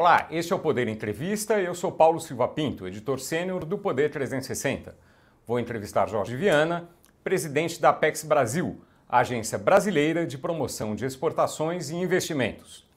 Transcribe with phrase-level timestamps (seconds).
[0.00, 4.10] Olá, este é o Poder Entrevista eu sou Paulo Silva Pinto, editor sênior do Poder
[4.10, 4.96] 360.
[5.46, 6.88] Vou entrevistar Jorge Viana,
[7.22, 12.88] presidente da Apex Brasil, agência brasileira de promoção de exportações e investimentos.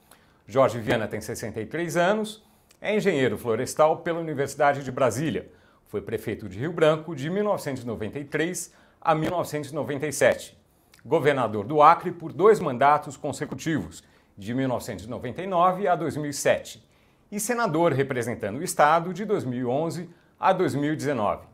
[0.47, 2.41] Jorge Viana tem 63 anos,
[2.79, 5.51] é engenheiro florestal pela Universidade de Brasília,
[5.87, 10.57] foi prefeito de Rio Branco de 1993 a 1997,
[11.05, 14.01] governador do Acre por dois mandatos consecutivos
[14.37, 16.92] de 1999 a 2007,
[17.33, 20.07] e senador representando o Estado de 2011
[20.39, 21.47] a 2019.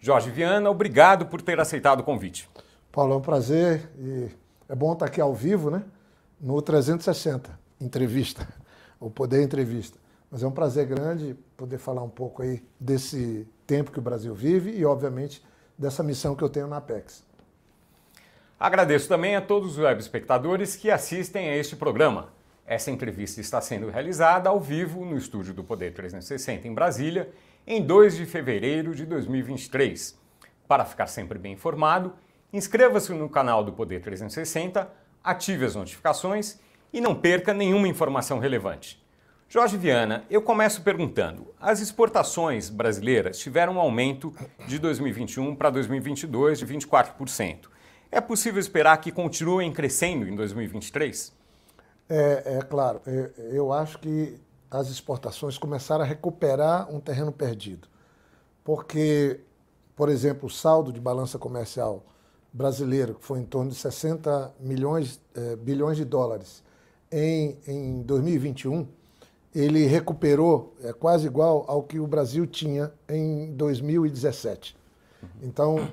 [0.00, 2.48] Jorge Viana, obrigado por ter aceitado o convite.
[2.90, 4.30] Paulo, é um prazer e
[4.66, 5.84] é bom estar aqui ao vivo, né?
[6.40, 8.48] No 360, entrevista,
[8.98, 9.98] o Poder Entrevista.
[10.30, 14.34] Mas é um prazer grande poder falar um pouco aí desse tempo que o Brasil
[14.34, 15.44] vive e, obviamente,
[15.76, 17.22] dessa missão que eu tenho na Apex.
[18.58, 22.37] Agradeço também a todos os web espectadores que assistem a este programa.
[22.68, 27.30] Essa entrevista está sendo realizada ao vivo no estúdio do Poder 360 em Brasília,
[27.66, 30.14] em 2 de fevereiro de 2023.
[30.68, 32.12] Para ficar sempre bem informado,
[32.52, 34.86] inscreva-se no canal do Poder 360,
[35.24, 36.60] ative as notificações
[36.92, 39.02] e não perca nenhuma informação relevante.
[39.48, 44.30] Jorge Viana, eu começo perguntando: as exportações brasileiras tiveram um aumento
[44.66, 47.70] de 2021 para 2022 de 24%.
[48.12, 51.37] É possível esperar que continuem crescendo em 2023?
[52.08, 53.00] É, é claro.
[53.06, 57.88] É, eu acho que as exportações começaram a recuperar um terreno perdido.
[58.64, 59.40] Porque,
[59.96, 62.04] por exemplo, o saldo de balança comercial
[62.52, 66.62] brasileiro, que foi em torno de 60 milhões, é, bilhões de dólares
[67.10, 68.86] em, em 2021,
[69.54, 74.76] ele recuperou é, quase igual ao que o Brasil tinha em 2017.
[75.42, 75.88] Então,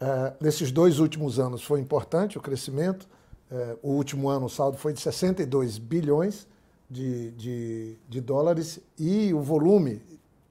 [0.00, 3.08] é, nesses dois últimos anos foi importante o crescimento.
[3.54, 6.48] É, o último ano o saldo foi de 62 bilhões
[6.88, 10.00] de, de, de dólares e o volume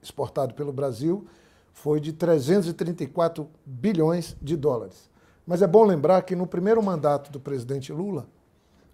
[0.00, 1.26] exportado pelo Brasil
[1.72, 5.10] foi de 334 bilhões de dólares.
[5.44, 8.28] Mas é bom lembrar que no primeiro mandato do presidente Lula,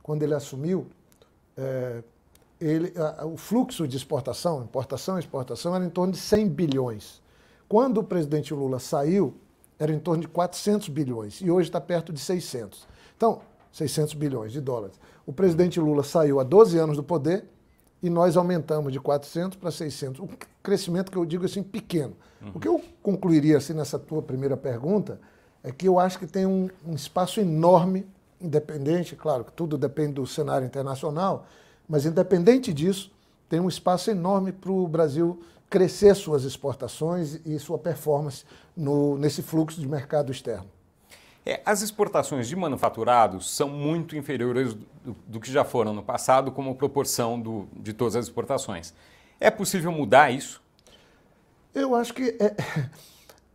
[0.02, 0.86] quando ele assumiu,
[1.54, 2.02] é,
[2.58, 7.20] ele, a, o fluxo de exportação, importação e exportação, era em torno de 100 bilhões.
[7.68, 9.34] Quando o presidente Lula saiu,
[9.78, 12.88] era em torno de 400 bilhões e hoje está perto de 600.
[13.14, 13.42] Então,
[13.78, 14.98] 600 bilhões de dólares.
[15.24, 17.44] O presidente Lula saiu há 12 anos do poder
[18.02, 20.20] e nós aumentamos de 400 para 600.
[20.20, 20.28] Um
[20.62, 22.16] crescimento que eu digo assim pequeno.
[22.42, 22.52] Uhum.
[22.54, 25.20] O que eu concluiria assim nessa tua primeira pergunta
[25.62, 28.06] é que eu acho que tem um, um espaço enorme,
[28.40, 31.46] independente, claro que tudo depende do cenário internacional,
[31.88, 33.10] mas independente disso,
[33.48, 35.40] tem um espaço enorme para o Brasil
[35.70, 38.44] crescer suas exportações e sua performance
[38.76, 40.77] no, nesse fluxo de mercado externo.
[41.48, 46.52] É, as exportações de manufaturados são muito inferiores do, do, que já foram no passado,
[46.52, 48.92] como proporção do, de todas as exportações.
[49.40, 50.60] É possível mudar isso?
[51.74, 52.54] Eu acho que é,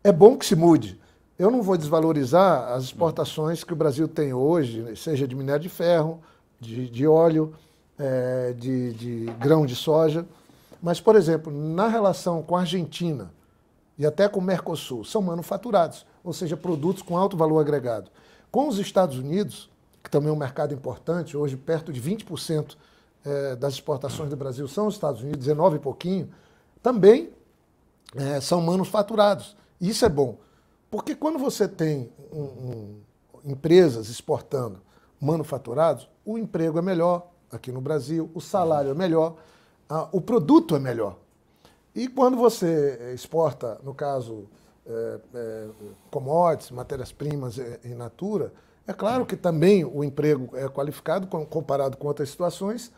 [0.05, 0.99] é bom que se mude.
[1.37, 5.69] Eu não vou desvalorizar as exportações que o Brasil tem hoje, seja de minério de
[5.69, 6.19] ferro,
[6.59, 7.53] de, de óleo,
[7.99, 10.25] é, de, de grão de soja.
[10.81, 13.31] Mas, por exemplo, na relação com a Argentina
[13.97, 18.09] e até com o Mercosul, são manufaturados, ou seja, produtos com alto valor agregado.
[18.51, 19.69] Com os Estados Unidos,
[20.03, 22.75] que também é um mercado importante, hoje perto de 20%
[23.25, 26.29] é, das exportações do Brasil são os Estados Unidos, 19 e pouquinho,
[26.81, 27.31] também
[28.15, 29.55] é, são manufaturados.
[29.79, 30.37] Isso é bom,
[30.89, 32.95] porque quando você tem um, um,
[33.45, 34.81] empresas exportando
[35.19, 39.35] manufaturados, o emprego é melhor aqui no Brasil, o salário é melhor
[39.89, 41.17] ah, o produto é melhor.
[41.95, 44.49] E quando você exporta, no caso,
[44.85, 45.67] é, é,
[46.09, 48.51] commodities, matérias-primas em natura,
[48.85, 52.91] é claro que também o emprego é qualificado comparado com outras situações,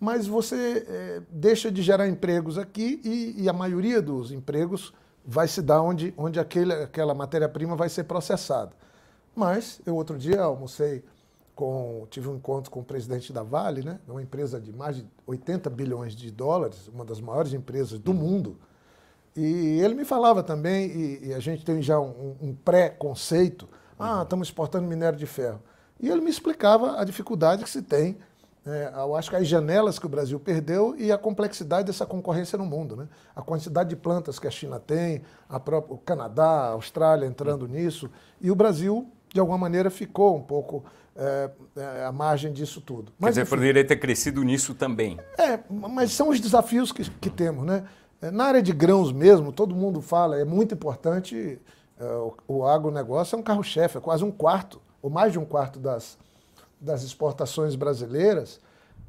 [0.00, 4.92] mas você é, deixa de gerar empregos aqui e, e, a maioria dos empregos
[5.24, 8.72] vai se dar onde, onde aquele, aquela matéria-prima vai ser processada.
[9.34, 11.04] Mas eu outro dia almocei
[11.58, 15.04] com, tive um encontro com o presidente da Vale, né, uma empresa de mais de
[15.26, 18.56] 80 bilhões de dólares, uma das maiores empresas do mundo.
[19.34, 23.68] E ele me falava também, e, e a gente tem já um, um pré-conceito,
[23.98, 25.60] ah, estamos exportando minério de ferro.
[25.98, 28.16] E ele me explicava a dificuldade que se tem,
[28.64, 32.56] é, eu acho que as janelas que o Brasil perdeu e a complexidade dessa concorrência
[32.56, 32.94] no mundo.
[32.94, 33.08] Né?
[33.34, 37.66] A quantidade de plantas que a China tem, a própria, o Canadá, a Austrália entrando
[37.66, 38.08] nisso,
[38.40, 40.84] e o Brasil, de alguma maneira, ficou um pouco
[41.18, 43.12] é, é, à margem disso tudo.
[43.18, 45.18] Mas, Quer dizer, poderia ter crescido nisso também.
[45.36, 47.66] É, mas são os desafios que, que temos.
[47.66, 47.84] Né?
[48.22, 51.58] É, na área de grãos mesmo, todo mundo fala, é muito importante,
[51.98, 55.44] é, o, o agronegócio é um carro-chefe, é quase um quarto, ou mais de um
[55.44, 56.16] quarto das,
[56.80, 58.60] das exportações brasileiras,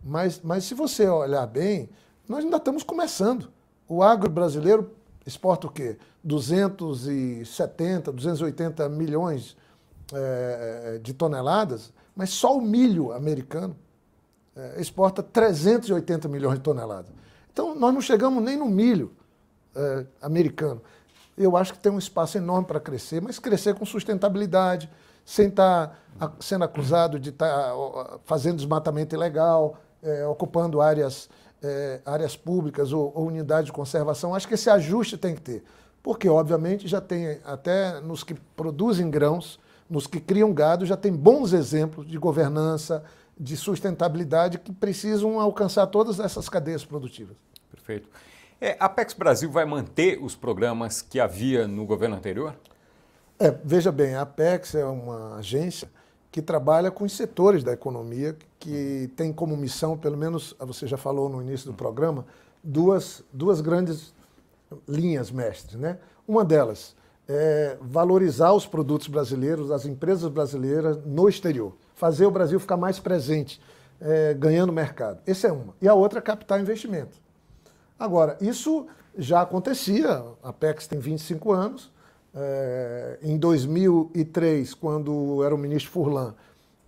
[0.04, 1.90] mas, mas se você olhar bem,
[2.28, 3.50] nós ainda estamos começando.
[3.88, 4.92] O agro brasileiro
[5.26, 5.98] exporta o quê?
[6.24, 9.56] 270, 280 milhões
[10.12, 13.78] é, de toneladas, mas só o milho americano
[14.54, 17.10] é, exporta 380 milhões de toneladas.
[17.54, 19.14] Então, nós não chegamos nem no milho
[19.74, 20.82] é, americano.
[21.38, 24.92] Eu acho que tem um espaço enorme para crescer, mas crescer com sustentabilidade,
[25.24, 31.30] sem estar tá sendo acusado de estar tá fazendo desmatamento ilegal, é, ocupando áreas,
[31.64, 34.36] é, áreas públicas ou, ou unidades de conservação.
[34.36, 35.64] Acho que esse ajuste tem que ter.
[36.04, 39.58] Porque, obviamente, já tem até nos que produzem grãos,
[39.90, 43.04] nos que criam gado, já tem bons exemplos de governança,
[43.40, 47.36] de sustentabilidade que precisam alcançar todas essas cadeias produtivas.
[47.72, 48.10] Perfeito.
[48.62, 52.54] É, a Apex Brasil vai manter os programas que havia no governo anterior?
[53.40, 55.90] É, veja bem, a Apex é uma agência
[56.30, 60.98] que trabalha com os setores da economia, que tem como missão, pelo menos você já
[60.98, 62.26] falou no início do programa,
[62.62, 64.14] duas, duas grandes
[64.88, 65.80] linhas mestres.
[65.80, 65.98] Né?
[66.28, 66.96] Uma delas
[67.30, 72.98] é valorizar os produtos brasileiros, as empresas brasileiras no exterior fazer o Brasil ficar mais
[72.98, 73.60] presente,
[74.00, 75.20] é, ganhando mercado.
[75.28, 75.76] Essa é uma.
[75.82, 77.18] E a outra é captar investimento.
[78.00, 78.88] Agora, isso
[79.18, 81.92] já acontecia, a PEX tem 25 anos.
[82.34, 86.34] É, em 2003, quando era o ministro Furlan,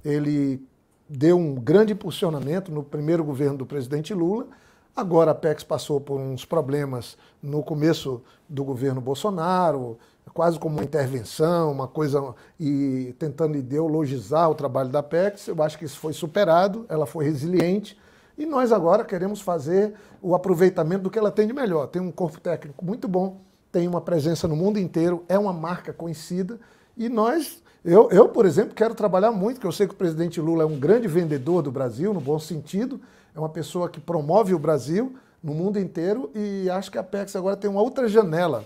[0.06, 0.66] ele
[1.10, 4.48] deu um grande impulsionamento no primeiro governo do presidente Lula.
[4.96, 9.98] Agora a PEX passou por uns problemas no começo do governo Bolsonaro,
[10.34, 15.48] quase como uma intervenção, uma coisa, e tentando ideologizar o trabalho da PEX.
[15.48, 17.98] Eu acho que isso foi superado, ela foi resiliente,
[18.38, 21.88] e nós agora queremos fazer o aproveitamento do que ela tem de melhor.
[21.88, 23.42] Tem um corpo técnico muito bom,
[23.72, 26.60] tem uma presença no mundo inteiro, é uma marca conhecida,
[26.98, 30.40] e nós, eu, eu por exemplo, quero trabalhar muito, porque eu sei que o presidente
[30.40, 33.00] Lula é um grande vendedor do Brasil, no bom sentido,
[33.36, 37.36] é uma pessoa que promove o Brasil no mundo inteiro, e acho que a PEX
[37.36, 38.66] agora tem uma outra janela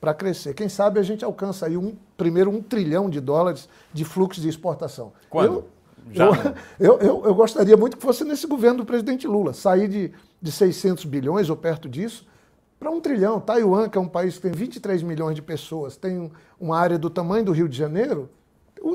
[0.00, 0.54] para crescer.
[0.54, 4.48] Quem sabe a gente alcança aí um, primeiro um trilhão de dólares de fluxo de
[4.48, 5.12] exportação.
[5.28, 5.54] Quando?
[5.54, 5.68] Eu,
[6.12, 6.26] Já
[6.78, 10.52] eu, eu, eu, gostaria muito que fosse nesse governo do presidente Lula, sair de, de
[10.52, 12.26] 600 bilhões ou perto disso
[12.78, 13.40] para um trilhão.
[13.40, 16.30] Taiwan, que é um país que tem 23 milhões de pessoas, tem
[16.60, 18.30] uma área do tamanho do Rio de Janeiro,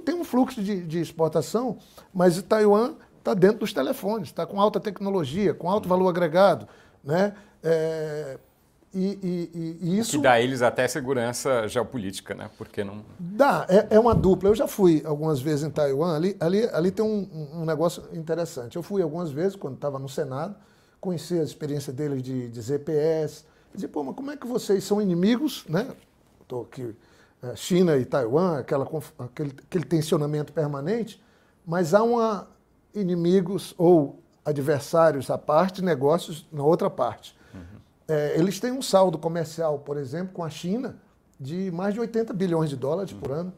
[0.06, 1.78] tem um fluxo de, de exportação,
[2.14, 6.68] mas Taiwan está dentro dos telefones, está com alta tecnologia, com alto valor agregado.
[7.04, 7.34] Né?
[7.62, 8.38] É,
[8.94, 10.18] e, e, e, isso.
[10.18, 12.50] Que dá a eles até segurança geopolítica, né?
[12.58, 13.04] Porque não.
[13.20, 14.50] Dá, é, é, uma dupla.
[14.50, 18.76] Eu já fui algumas vezes em Taiwan, ali, ali, ali tem um, um negócio interessante.
[18.76, 20.56] Eu fui algumas vezes, quando estava no Senado,
[21.02, 23.46] conheci a experiência deles de, de ZPS.
[23.74, 25.88] Dizer, pô, mas como é que vocês são inimigos, né?
[26.42, 26.96] Estou aqui,
[27.42, 28.88] é, China e Taiwan, aquela,
[29.18, 31.22] aquele, aquele tensionamento permanente,
[31.66, 32.48] mas há uma
[32.94, 37.36] inimigos ou adversários à parte, negócios na outra parte.
[38.08, 40.96] É, eles têm um saldo comercial, por exemplo, com a China
[41.40, 43.54] de mais de 80 bilhões de dólares por ano.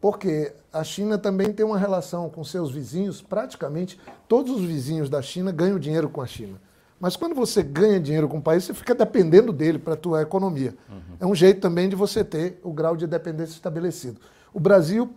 [0.00, 3.98] Porque a China também tem uma relação com seus vizinhos, praticamente
[4.28, 6.60] todos os vizinhos da China ganham dinheiro com a China.
[7.00, 10.22] Mas quando você ganha dinheiro com um país, você fica dependendo dele para a tua
[10.22, 10.74] economia.
[10.88, 11.16] Uhum.
[11.20, 14.20] É um jeito também de você ter o grau de dependência estabelecido.
[14.52, 15.12] O Brasil,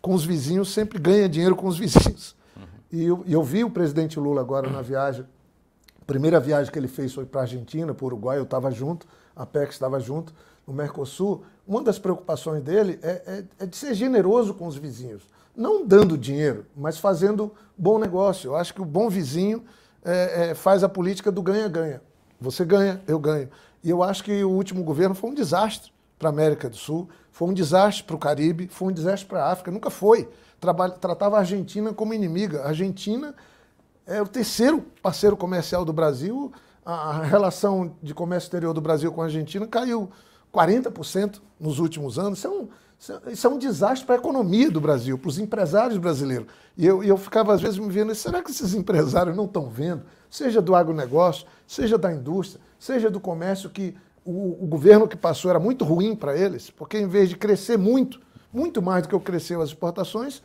[0.00, 2.34] com os vizinhos, sempre ganha dinheiro com os vizinhos.
[2.56, 2.62] Uhum.
[2.92, 5.26] E eu, eu vi o presidente Lula agora na viagem
[6.06, 9.06] primeira viagem que ele fez foi para a Argentina, para o Uruguai, eu estava junto,
[9.34, 10.34] a PEC estava junto,
[10.66, 11.44] no Mercosul.
[11.66, 15.22] Uma das preocupações dele é, é, é, de ser generoso com os vizinhos.
[15.56, 18.48] Não dando dinheiro, mas fazendo bom negócio.
[18.48, 19.64] Eu acho que o bom vizinho
[20.04, 22.02] é, é faz a política do ganha-ganha.
[22.40, 23.48] Você ganha, eu ganho.
[23.82, 27.08] E eu acho que o último governo foi um desastre para a América do Sul,
[27.30, 29.70] foi um desastre para o Caribe, foi um desastre para a África.
[29.70, 30.28] Nunca foi.
[31.00, 32.62] tratava a Argentina como inimiga.
[32.62, 33.34] A Argentina
[34.06, 36.52] é o terceiro parceiro comercial do Brasil.
[36.84, 40.10] A relação de comércio exterior do Brasil com a Argentina caiu
[40.52, 42.38] 40% nos últimos anos.
[42.38, 42.68] Isso é um,
[43.32, 46.46] isso é um desastre para a economia do Brasil, para os empresários brasileiros.
[46.76, 50.02] E eu, eu ficava, às vezes, me vendo, será que esses empresários não estão vendo?
[50.30, 55.50] Seja do agronegócio, seja da indústria, seja do comércio, que o, o governo que passou
[55.50, 58.20] era muito ruim para eles, porque em vez de crescer muito,
[58.52, 60.42] muito mais do que cresceu as exportações,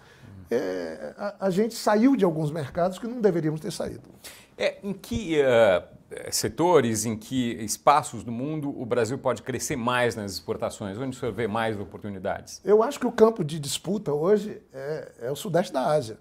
[0.52, 4.10] é, a, a, gente saiu de alguns mercados que não deveríamos ter saído.
[4.58, 5.84] É, em que uh,
[6.32, 10.98] setores, em que espaços do mundo o Brasil pode crescer mais nas exportações?
[10.98, 12.60] Onde o senhor vê mais oportunidades?
[12.66, 16.18] Eu acho que o campo de disputa hoje é, é o sudeste da Ásia,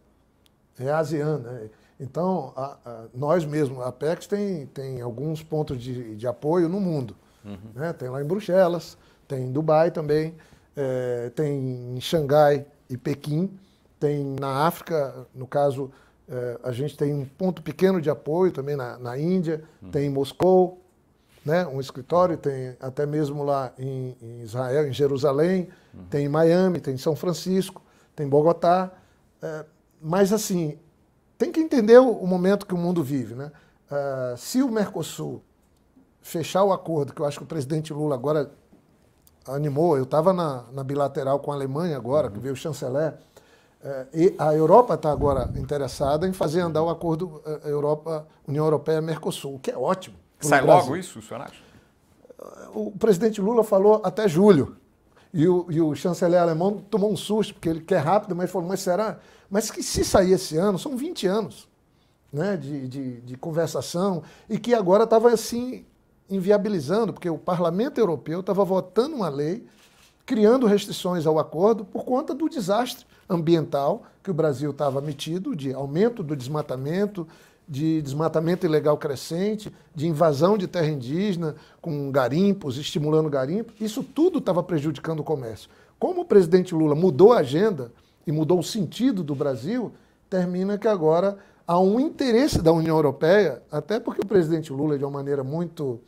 [0.78, 1.38] é a ASEAN.
[1.38, 1.70] Né?
[1.98, 6.78] Então, a, a, nós mesmos, a Apex tem, tem alguns pontos de, de apoio no
[6.78, 7.16] mundo.
[7.44, 7.58] Uhum.
[7.74, 7.92] Né?
[7.94, 10.34] Tem lá em Bruxelas, tem em Dubai também,
[10.76, 13.58] é, tem em Xangai e Pequim
[13.98, 15.90] tem na África, no caso,
[16.30, 19.90] É, a gente tem um ponto pequeno de apoio também na, na Índia, uhum.
[19.90, 20.78] tem em Moscou,
[21.42, 26.04] né, um escritório, tem até mesmo lá em, em Israel, em Jerusalém, uhum.
[26.10, 27.80] tem em Miami, tem em São Francisco,
[28.14, 28.90] tem em Bogotá.
[29.40, 29.64] É,
[30.02, 30.78] mas, assim,
[31.38, 33.34] tem que entender o, o, momento que o mundo vive.
[33.34, 33.50] Né?
[33.90, 35.42] Uh, se o Mercosul
[36.20, 38.50] fechar o acordo, que eu acho que o presidente Lula agora
[39.46, 42.34] animou, eu estava na, na, bilateral com a Alemanha agora, uhum.
[42.34, 43.14] que veio o chanceler,
[44.12, 49.54] e a Europa está agora interessada em fazer andar o acordo uh, Europa, União Europeia-Mercosul,
[49.54, 50.16] o que é ótimo.
[50.40, 51.62] Sai logo isso, o senhor acha?
[52.74, 54.76] O presidente Lula falou até julho.
[55.32, 58.66] E o, e o chanceler alemão tomou um susto, porque ele quer rápido, mas falou,
[58.66, 59.18] mas será?
[59.50, 61.68] Mas que se sair esse ano, são 20 anos
[62.32, 65.84] né, de, de, de conversação, e que agora estava assim
[66.30, 69.66] inviabilizando, porque o Parlamento Europeu estava votando uma lei
[70.28, 75.72] criando restrições ao acordo por conta do desastre ambiental que o Brasil estava metido, de
[75.72, 77.26] aumento do desmatamento,
[77.66, 83.74] de desmatamento ilegal crescente, de invasão de terra indígena, com garimpos, estimulando garimpos.
[83.80, 85.70] Isso tudo estava prejudicando o comércio.
[85.98, 87.90] Como o presidente Lula mudou a agenda
[88.26, 89.94] e mudou o sentido do Brasil,
[90.28, 95.04] termina que agora há um interesse da União Europeia, até porque o presidente Lula, de
[95.04, 95.98] uma maneira muito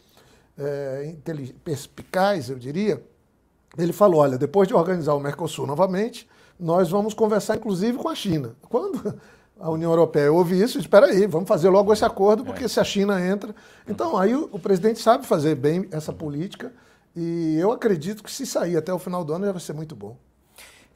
[0.59, 1.15] é,
[1.65, 3.03] perspicaz, eu diria,
[3.77, 8.15] ele falou: olha, depois de organizar o Mercosul novamente, nós vamos conversar inclusive com a
[8.15, 8.55] China.
[8.69, 9.21] Quando
[9.59, 12.69] a União Europeia ouve isso, espera aí, vamos fazer logo esse acordo, porque é.
[12.69, 13.55] se a China entra.
[13.87, 16.73] Então, aí o, o, presidente sabe fazer bem essa política
[17.15, 19.95] e eu acredito que se sair até o final do ano já vai ser muito
[19.95, 20.17] bom.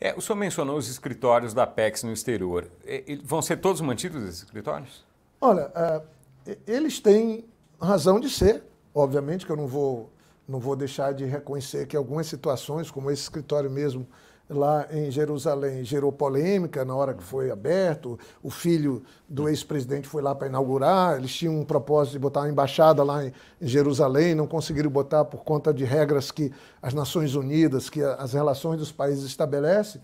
[0.01, 2.69] É, o senhor mencionou os escritórios da PEX no exterior.
[2.87, 5.05] E, vão ser todos mantidos esses escritórios?
[5.41, 7.45] Olha, uh, eles têm
[7.81, 8.63] razão de ser.
[8.95, 10.11] Obviamente que eu não vou,
[10.49, 14.07] não vou deixar de reconhecer que algumas situações, como esse escritório mesmo,
[14.49, 18.19] lá em Jerusalém gerou polêmica na hora que foi aberto.
[18.43, 21.17] O filho do ex-presidente foi lá para inaugurar.
[21.17, 25.45] Eles tinham um propósito de botar uma embaixada lá em Jerusalém, não conseguiram botar por
[25.45, 30.01] conta de regras que as Nações Unidas, que as relações dos países estabelecem,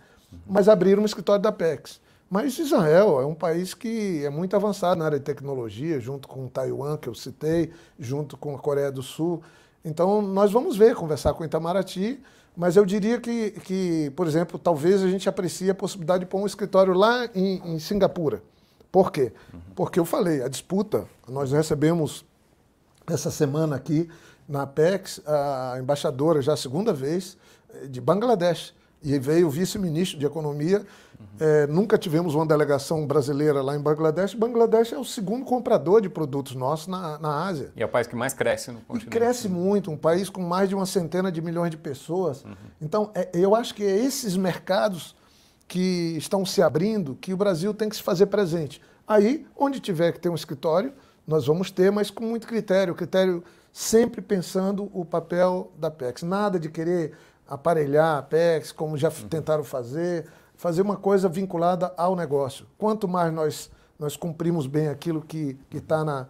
[0.46, 2.00] mas abriram um escritório da PEX.
[2.30, 6.46] Mas Israel é um país que é muito avançado na área de tecnologia, junto com
[6.46, 9.42] Taiwan, que eu citei, junto com a Coreia do Sul.
[9.84, 12.20] Então, nós vamos ver, conversar com Itamaraty
[12.56, 16.40] mas eu diria que, que, por exemplo, talvez a gente aprecie a possibilidade de pôr
[16.42, 18.42] um escritório lá em, em Singapura.
[18.90, 19.32] Por quê?
[19.52, 19.60] Uhum.
[19.74, 22.24] Porque eu falei, a disputa, nós recebemos
[23.06, 24.08] essa semana aqui
[24.48, 27.36] na Apex a embaixadora, já a segunda vez,
[27.88, 28.74] de Bangladesh.
[29.02, 30.84] E veio o vice-ministro de Economia.
[31.38, 34.34] É, nunca tivemos uma delegação brasileira lá em Bangladesh.
[34.34, 37.72] Bangladesh é o segundo comprador de produtos nossos na, na Ásia.
[37.74, 39.06] E é o país que mais cresce no continente.
[39.06, 42.44] E cresce muito, um país com mais de uma centena de milhões de pessoas.
[42.44, 42.54] Uhum.
[42.80, 45.16] Então, é, eu acho que é esses mercados
[45.66, 48.82] que estão se abrindo que o Brasil tem que se fazer presente.
[49.06, 50.92] Aí, onde tiver que ter um escritório,
[51.26, 52.94] nós vamos ter, mas com muito critério.
[52.94, 56.22] Critério sempre pensando o papel da PEX.
[56.22, 57.12] Nada de querer
[57.48, 59.28] aparelhar a PEX, como já uhum.
[59.28, 60.26] tentaram fazer,
[60.60, 62.66] fazer uma coisa vinculada ao negócio.
[62.76, 66.26] Quanto mais nós, nós cumprimos bem aquilo que está na,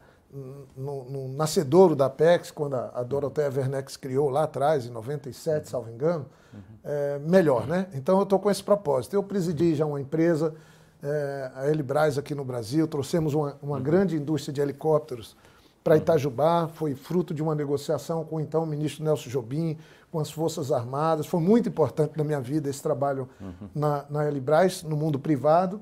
[0.76, 5.64] no, no, nascedouro da PEX, quando a, a Dorothea Wernex criou lá atrás, em 97,
[5.64, 5.64] uhum.
[5.64, 6.60] salvo engano, uhum.
[6.84, 7.88] é, melhor, né?
[7.92, 9.14] Então eu estou com esse propósito.
[9.14, 10.54] Eu presidi já uma empresa,
[11.02, 13.82] é, a Elibras aqui no Brasil, trouxemos uma, uma uhum.
[13.82, 15.37] grande indústria de helicópteros
[15.82, 19.76] para Itajubá, foi fruto de uma negociação com então o ministro Nelson Jobim,
[20.11, 21.26] com as Forças Armadas.
[21.26, 23.69] Foi muito importante na minha vida esse trabalho uhum.
[23.75, 25.81] na, na Elibras, no mundo privado.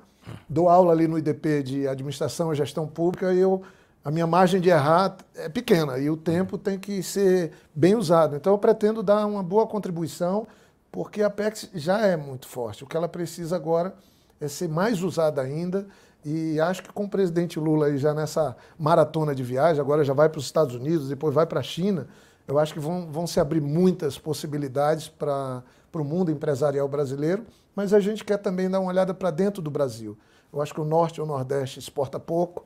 [0.49, 3.63] Dou aula ali no IDP de Administração e Gestão Pública e eu,
[4.05, 8.37] a minha margem de errar é pequena e o tempo tem que ser bem usado.
[8.37, 10.47] Então eu pretendo dar uma boa contribuição,
[10.93, 12.85] porque a PEX já é muito forte.
[12.85, 13.95] O que ela precisa agora
[14.41, 15.87] é ser mais usada ainda
[16.25, 20.13] e acho que com o presidente Lula aí já nessa maratona de viagem, agora já
[20.13, 22.07] vai para os Estados Unidos, depois vai para a China,
[22.49, 25.63] eu acho que vão, vão se abrir muitas possibilidades para
[25.93, 27.45] o mundo empresarial brasileiro,
[27.77, 30.17] mas a gente quer também dar uma olhada para dentro do Brasil.
[30.51, 32.65] Eu acho que o Norte e o Nordeste exporta pouco,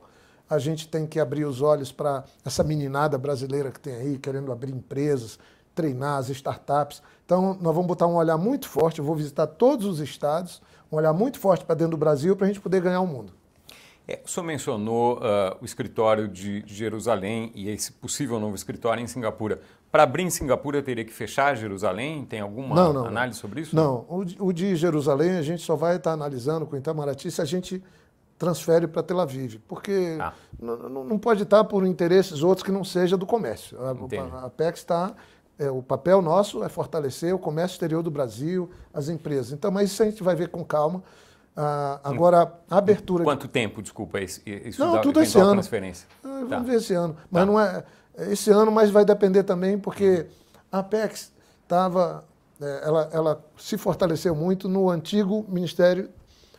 [0.49, 4.53] a gente tem que abrir os olhos para essa meninada brasileira que tem aí, querendo
[4.53, 5.37] abrir empresas,
[5.75, 7.01] treinar as startups.
[7.25, 10.95] Então, nós vamos botar um olhar muito forte, eu vou visitar todos os estados, um
[10.95, 13.33] olhar muito forte para dentro do Brasil para a gente poder ganhar o mundo.
[14.07, 19.07] É, o senhor mencionou uh, o escritório de, Jerusalém e esse possível novo escritório em
[19.07, 19.61] Singapura.
[19.91, 22.25] Para abrir em Singapura, teria que fechar Jerusalém?
[22.25, 23.75] Tem alguma não, não, análise sobre isso?
[23.75, 27.41] Não, o de, o de, Jerusalém a gente só vai estar analisando com Itamaraty se
[27.41, 27.81] a gente
[28.37, 30.33] transfere para Tel Aviv, porque ah.
[30.59, 33.77] não pode estar por interesses outros que não seja do comércio.
[33.79, 35.13] A, a PEC está
[35.57, 39.51] é, o papel nosso é fortalecer o comércio exterior do Brasil, as empresas.
[39.51, 41.03] Então, mas isso a gente vai ver com calma.
[41.55, 43.23] Ah, agora, a abertura.
[43.23, 44.41] Quanto tempo, desculpa, isso
[44.79, 45.53] não, tudo esse ano.
[45.53, 46.07] transferência?
[46.23, 46.59] Ah, vamos tá.
[46.59, 47.15] ver esse ano.
[47.29, 47.45] Mas tá.
[47.45, 47.83] não é
[48.29, 50.25] esse ano, mas vai depender também, porque
[50.71, 51.31] a Apex
[51.63, 52.23] estava.
[52.61, 56.09] É, ela, ela se fortaleceu muito no antigo Ministério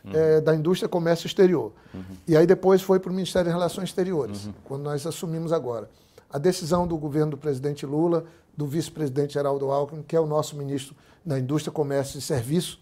[0.03, 0.11] uhum.
[0.13, 1.71] é, da Indústria, Comércio Exterior.
[1.93, 2.03] Uhum.
[2.27, 4.53] E aí depois foi para o Ministério de Relações Exteriores, uhum.
[4.63, 5.89] quando nós assumimos agora.
[6.29, 8.25] A decisão do governo do presidente Lula,
[8.55, 12.79] do vice-presidente Geraldo Alckmin, que é o nosso ministro da Indústria, Comércio e Serviço,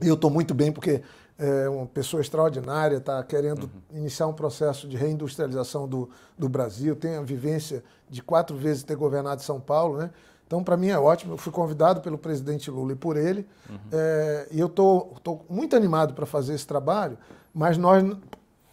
[0.00, 1.02] e eu estou muito bem porque
[1.38, 3.98] é uma pessoa extraordinária, está querendo uhum.
[3.98, 8.96] iniciar um processo de reindustrialização do, do Brasil, tem a vivência de quatro vezes ter
[8.96, 10.10] governado São Paulo, né?
[10.46, 11.34] Então, para mim é ótimo.
[11.34, 13.76] Eu fui convidado pelo presidente Lula e por ele, uhum.
[13.92, 17.16] é, e eu estou muito animado para fazer esse trabalho,
[17.54, 18.02] mas nós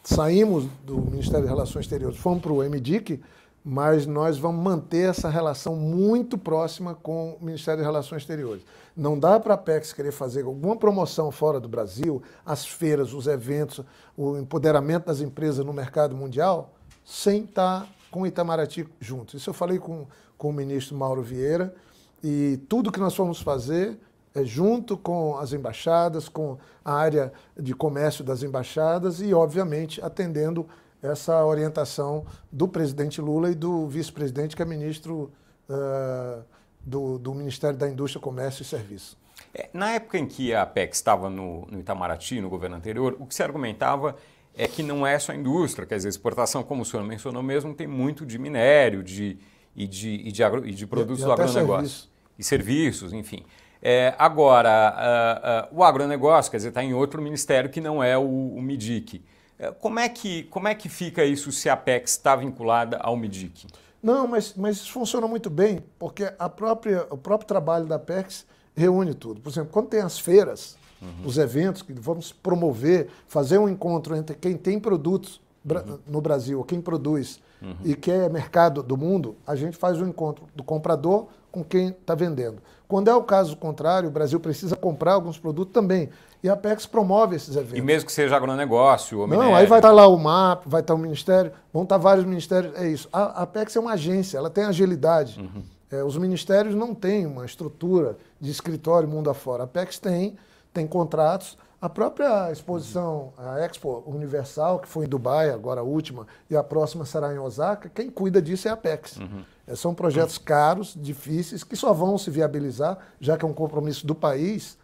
[0.04, 3.22] saímos do Ministério de Relações Exteriores, fomos para o MDIC,
[3.64, 8.64] mas nós vamos manter essa relação muito próxima com o Ministério de Relações Exteriores.
[8.96, 13.28] Não dá para a PEX querer fazer alguma promoção fora do Brasil, as feiras, os
[13.28, 13.84] eventos,
[14.16, 16.74] o empoderamento das empresas no mercado mundial,
[17.04, 19.36] sem estar com o Itamaraty junto.
[19.36, 21.76] Isso eu falei com, com o ministro Mauro Vieira,
[22.24, 24.00] e tudo que nós vamos fazer
[24.34, 30.68] é junto com as embaixadas, com a área de comércio das embaixadas e, obviamente, atendendo
[31.02, 35.32] essa orientação do presidente Lula e do vice-presidente, que é ministro
[35.70, 36.44] uh,
[36.86, 39.18] do, do, Ministério da Indústria, Comércio e Serviço.
[39.54, 43.26] É, na época em que a APEC estava no, no, Itamaraty, no governo anterior, o
[43.26, 44.16] que se argumentava
[44.56, 47.74] é que não é só a indústria, quer dizer, exportação, como o senhor mencionou mesmo,
[47.74, 49.38] tem muito de minério de,
[49.76, 51.76] e, de, e, de agro, e de produtos e, e do agronegócio.
[51.76, 52.12] Serviço.
[52.38, 53.44] E serviços, enfim.
[53.82, 58.18] É, agora, uh, uh, o agronegócio, quer dizer, está em outro ministério que não é
[58.18, 59.22] o, o MIDIC.
[59.58, 63.16] É, como é que, como é que fica isso se a Apex está vinculada ao
[63.16, 63.68] MIDIC?
[64.06, 68.46] Não, mas, mas isso funciona muito bem, porque a própria, o próprio trabalho da Apex
[68.76, 69.42] reúne tudo.
[69.42, 71.26] Por exemplo, quando tem as feiras, uhum.
[71.26, 75.98] os eventos que vamos promover, fazer um encontro entre quem tem produtos uhum.
[76.06, 77.78] no Brasil, quem produz uhum.
[77.84, 82.14] e quer mercado do mundo, a gente faz um encontro do comprador com quem está
[82.14, 82.62] vendendo.
[82.86, 86.10] Quando é o caso contrário, o Brasil precisa comprar alguns produtos também.
[86.44, 87.78] E a Apex promove esses eventos.
[87.80, 89.56] E mesmo que seja agronegócio ou Não, minério.
[89.56, 92.76] aí vai estar lá o MAP, vai estar o Ministério, vão estar vários ministérios.
[92.76, 93.08] É isso.
[93.12, 95.40] A Apex é uma agência, ela tem agilidade.
[95.40, 95.64] Uhum.
[95.90, 99.64] É, os ministérios não têm uma estrutura de escritório mundo afora.
[99.64, 100.36] A Apex tem,
[100.76, 101.58] tem contratos.
[101.82, 106.64] A própria exposição, a Expo Universal, que foi em Dubai, agora a última, e a
[106.64, 109.18] próxima será em Osaka, quem cuida disso é a Apex.
[109.18, 109.44] Uhum.
[109.68, 114.06] É, são projetos caros, difíceis, que só vão se viabilizar, já que é um compromisso
[114.06, 114.78] do país,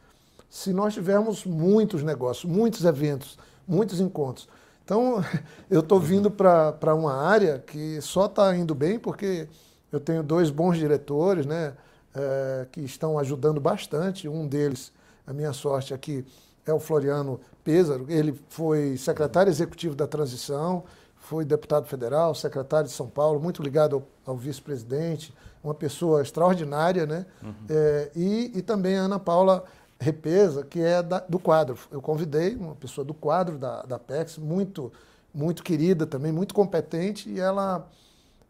[0.50, 4.48] se nós tivermos muitos negócios, muitos eventos, muitos encontros.
[4.84, 5.24] Então,
[5.70, 9.48] eu estou vindo para uma área que só está indo bem porque
[9.92, 11.74] eu tenho dois bons diretores né,
[12.14, 14.28] é, que estão ajudando bastante.
[14.28, 14.92] Um deles,
[15.32, 16.26] a minha sorte aqui,
[16.66, 18.06] é o Floriano Pêsaro.
[18.10, 20.84] Ele foi secretário executivo da transição,
[21.16, 27.06] foi deputado federal, secretário de São Paulo, muito ligado ao, ao vice-presidente, uma pessoa extraordinária,
[27.06, 27.26] né?
[27.42, 27.54] Uhum.
[27.70, 29.64] É, e, e também a Ana Paula
[30.00, 31.78] Repesa, que é da, do quadro.
[31.92, 34.92] Eu convidei uma pessoa do quadro da, da PEX, muito,
[35.34, 37.88] muito querida também, muito competente, e ela,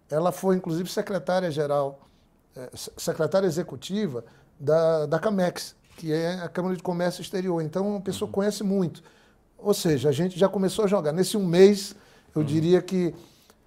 [0.10, 2.00] ela foi, inclusive, secretária-geral,
[2.56, 4.24] é, secretária executiva
[4.60, 7.62] da, da CAMEX, que é a Câmara de Comércio Exterior.
[7.62, 8.34] Então, uma pessoa uhum.
[8.34, 9.04] conhece muito.
[9.56, 11.12] Ou seja, a gente já começou a jogar.
[11.12, 11.96] Nesse um mês,
[12.34, 12.48] eu uhum.
[12.48, 13.14] diria que,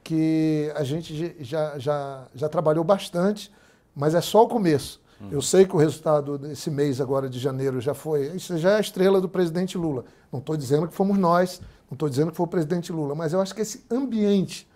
[0.03, 3.53] que a gente já, já, já trabalhou bastante,
[3.95, 5.01] mas é só o começo.
[5.31, 8.27] Eu sei que o resultado desse mês agora de janeiro já foi.
[8.35, 10.05] Isso já é a estrela do presidente Lula.
[10.31, 13.33] Não estou dizendo que fomos nós, não estou dizendo que foi o presidente Lula, mas
[13.33, 14.69] eu acho que esse ambiente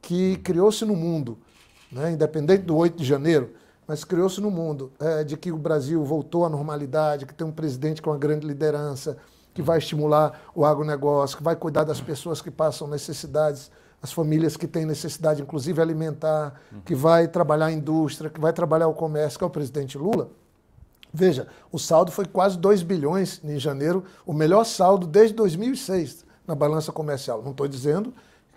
[0.00, 1.36] que criou-se no mundo,
[1.90, 3.52] né, independente do 8 de janeiro,
[3.86, 7.52] mas criou-se no mundo, é, de que o Brasil voltou à normalidade, que tem um
[7.52, 9.16] presidente com uma grande liderança,
[9.52, 13.70] que vai estimular o agronegócio, que vai cuidar das pessoas que passam necessidades
[14.04, 18.86] as famílias que têm necessidade, inclusive alimentar, que vai trabalhar a indústria, que vai trabalhar
[18.86, 20.28] o comércio, que é o presidente Lula.
[21.10, 26.54] Veja, o saldo foi quase 2 bilhões em janeiro, o melhor saldo desde 2006 na
[26.54, 27.42] balança comercial.
[27.42, 28.12] Não estou dizendo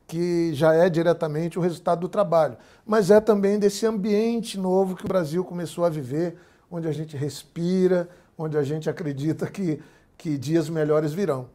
[0.07, 5.03] que já é diretamente o resultado do trabalho, mas é também desse ambiente novo que
[5.03, 6.37] o Brasil começou a viver,
[6.71, 9.83] onde a gente respira, onde a gente acredita que,
[10.17, 11.49] que dias melhores virão.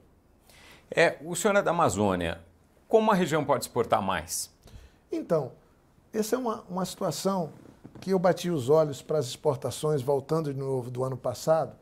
[0.94, 2.40] É, o senhor é da Amazônia.
[2.86, 4.50] Como a região pode exportar mais?
[5.10, 5.52] Então,
[6.12, 7.50] essa é uma, uma situação
[8.00, 11.74] que eu bati os olhos para as exportações, voltando de novo do ano passado,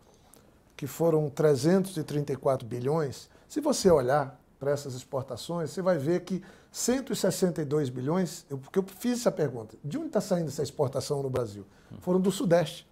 [0.76, 3.28] que foram 334 bilhões.
[3.48, 8.84] Se você olhar para essas exportações, você vai ver que 162 bilhões, eu, porque eu
[8.84, 11.66] fiz essa pergunta, de onde está saindo essa exportação no Brasil?
[12.00, 12.88] Foram do Sudeste.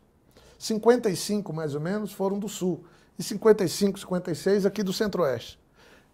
[0.59, 2.85] 55, mais ou menos, foram do Sul.
[3.17, 5.59] e 55, 56 aqui do Centro-Oeste.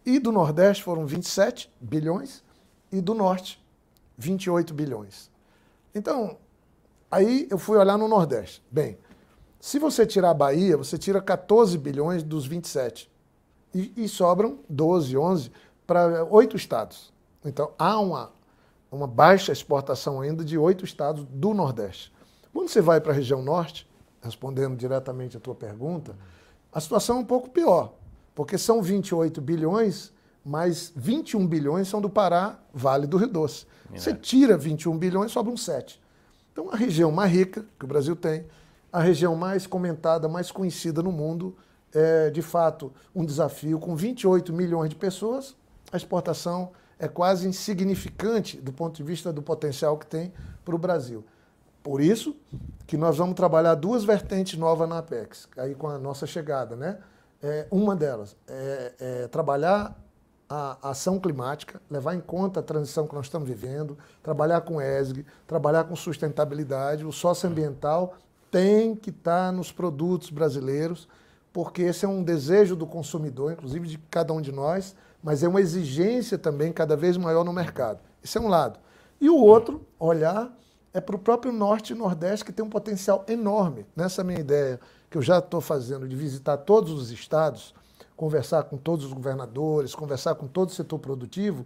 [0.04, 2.44] E do Nordeste foram 27 bilhões
[2.92, 3.64] e do Norte
[4.18, 5.30] 28 bilhões.
[5.94, 6.36] Então,
[7.10, 8.62] aí eu fui olhar no Nordeste.
[8.70, 8.98] Bem,
[9.58, 13.10] se você tirar a Bahia, você tira 14 bilhões dos 27.
[13.74, 15.50] E, e sobram 12, 11
[15.86, 17.13] para oito estados.
[17.44, 18.32] Então, há uma,
[18.90, 22.12] uma baixa exportação ainda de oito estados do Nordeste.
[22.52, 23.88] Quando você vai para a região Norte,
[24.22, 26.16] respondendo diretamente a tua pergunta,
[26.72, 27.94] a situação é um pouco pior,
[28.34, 30.12] porque são 28 bilhões,
[30.44, 33.66] mas 21 bilhões são do Pará, Vale do Rio Doce.
[33.92, 33.98] É.
[33.98, 36.00] Você tira 21 bilhões, sobram 7.
[36.52, 38.46] Então, a região mais rica que o Brasil tem,
[38.92, 41.56] a região mais comentada, mais conhecida no mundo,
[41.92, 43.78] é de fato um desafio.
[43.78, 45.56] Com 28 milhões de pessoas,
[45.92, 46.70] a exportação
[47.04, 50.32] é quase insignificante do ponto de vista do potencial que tem
[50.64, 51.24] para o Brasil.
[51.82, 52.34] Por isso
[52.86, 56.98] que nós vamos trabalhar duas vertentes novas na Apex, aí com a nossa chegada, né?
[57.42, 59.94] É, uma delas é, é trabalhar
[60.48, 65.26] a, ação climática, levar em conta a transição que nós estamos vivendo, trabalhar com ESG,
[65.46, 67.04] trabalhar com sustentabilidade.
[67.04, 68.14] O socioambiental
[68.50, 71.06] tem que estar nos produtos brasileiros,
[71.52, 75.48] porque esse é um desejo do consumidor, inclusive de cada um de nós, mas é
[75.48, 77.98] uma exigência também cada vez maior no mercado.
[78.22, 78.78] Esse é um lado.
[79.18, 80.54] E o outro, olhar
[80.92, 83.86] é para o próprio Norte e Nordeste, que tem um potencial enorme.
[83.96, 84.78] Nessa minha ideia,
[85.10, 87.74] que eu já estou fazendo, de visitar todos os estados,
[88.14, 91.64] conversar com todos os governadores, conversar com todo o setor produtivo,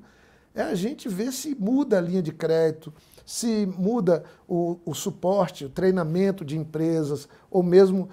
[0.54, 2.94] é a gente ver se muda a linha de crédito,
[3.26, 8.08] se muda o, o suporte, o treinamento de empresas, ou mesmo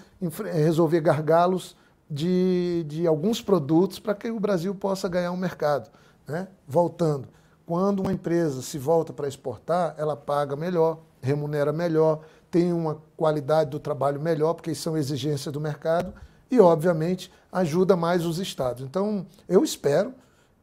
[0.52, 1.76] resolver gargalos
[2.10, 5.90] de, de alguns produtos para que o Brasil possa ganhar um mercado.
[6.28, 6.48] Né?
[6.68, 7.28] Voltando.
[7.66, 13.72] Quando uma empresa se volta para exportar, ela paga melhor, remunera melhor, tem uma qualidade
[13.72, 16.14] do trabalho melhor, porque são exigências do mercado,
[16.50, 18.84] e, obviamente, ajuda mais os estados.
[18.84, 20.14] Então, eu espero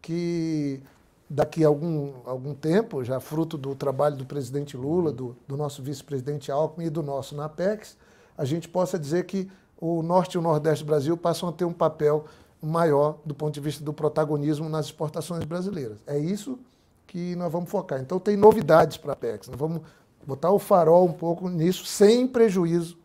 [0.00, 0.80] que
[1.28, 5.82] daqui a algum, algum tempo, já fruto do trabalho do presidente Lula, do, do nosso
[5.82, 7.96] vice-presidente Alckmin e do nosso NAPEX,
[8.36, 9.50] a gente possa dizer que
[9.82, 12.24] o Norte e o Nordeste do Brasil passam a ter um papel
[12.62, 15.98] maior do ponto de vista do protagonismo nas exportações brasileiras.
[16.06, 16.56] É isso
[17.04, 18.00] que nós vamos focar.
[18.00, 19.48] Então tem novidades para a Apex.
[19.48, 19.82] Nós vamos
[20.24, 22.96] botar o farol um pouco nisso, sem prejuízo,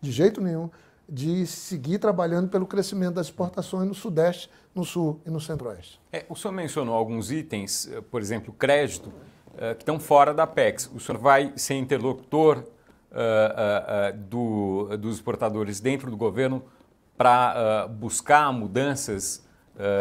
[0.00, 0.68] de jeito nenhum,
[1.08, 6.00] de seguir trabalhando pelo crescimento das exportações no Sudeste, no Sul e no Centro-Oeste.
[6.12, 10.42] É, o senhor mencionou alguns itens, eh, por exemplo, crédito, uh, que estão fora da
[10.42, 10.90] Apex.
[10.92, 12.64] O senhor vai ser interlocutor
[13.14, 16.62] uh, uh, do, dos exportadores dentro do governo
[17.16, 19.44] para buscar mudanças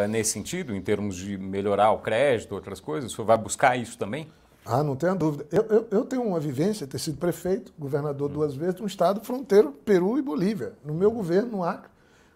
[0.10, 3.12] nesse sentido, em termos de melhorar o crédito, outras coisas?
[3.12, 4.28] O senhor vai buscar isso também?
[4.66, 5.46] Ah, não tenha dúvida.
[5.52, 8.34] Eu, eu, eu, tenho uma vivência, ter sido prefeito, governador hum.
[8.34, 10.74] duas vezes, de um estado fronteiro, Peru e Bolívia.
[10.84, 11.90] No meu governo, no Acre,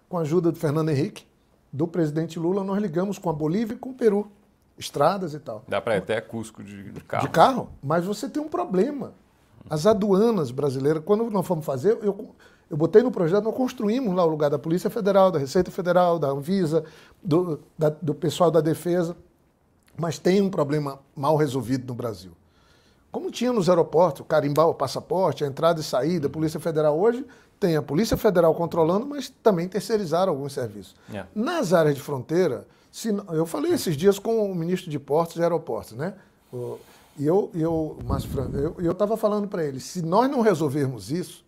[0.10, 1.26] com a ajuda do Fernando Henrique,
[1.72, 4.30] do presidente Lula, nós ligamos com a Bolívia e com o Peru.
[4.78, 5.64] Estradas e tal.
[5.68, 7.26] Dá para ir até Cusco de, de, carro.
[7.26, 9.14] De carro, mas você tem um problema.
[9.70, 12.36] As aduanas brasileiras, quando nós fomos fazer, eu,
[12.70, 16.20] eu botei no projeto, nós construímos lá o lugar da Polícia Federal, da Receita Federal,
[16.20, 16.84] da Anvisa,
[17.24, 19.16] do, da, do pessoal da Defesa,
[19.98, 22.32] mas tem um problema mal resolvido no Brasil.
[23.12, 27.26] Como tinha nos aeroportos, carimbar o passaporte, a entrada e saída, a Polícia Federal hoje
[27.60, 30.96] tem a Polícia Federal controlando, mas também terceirizaram alguns serviços.
[31.10, 31.28] Yeah.
[31.36, 31.40] É.
[31.40, 35.42] Nas áreas de fronteira, se, eu falei esses dias com o ministro de Portos e
[35.42, 36.14] Aeroportos, né?
[37.18, 37.98] E eu eu
[38.78, 41.46] eu estava falando para ele, se nós não resolvermos isso,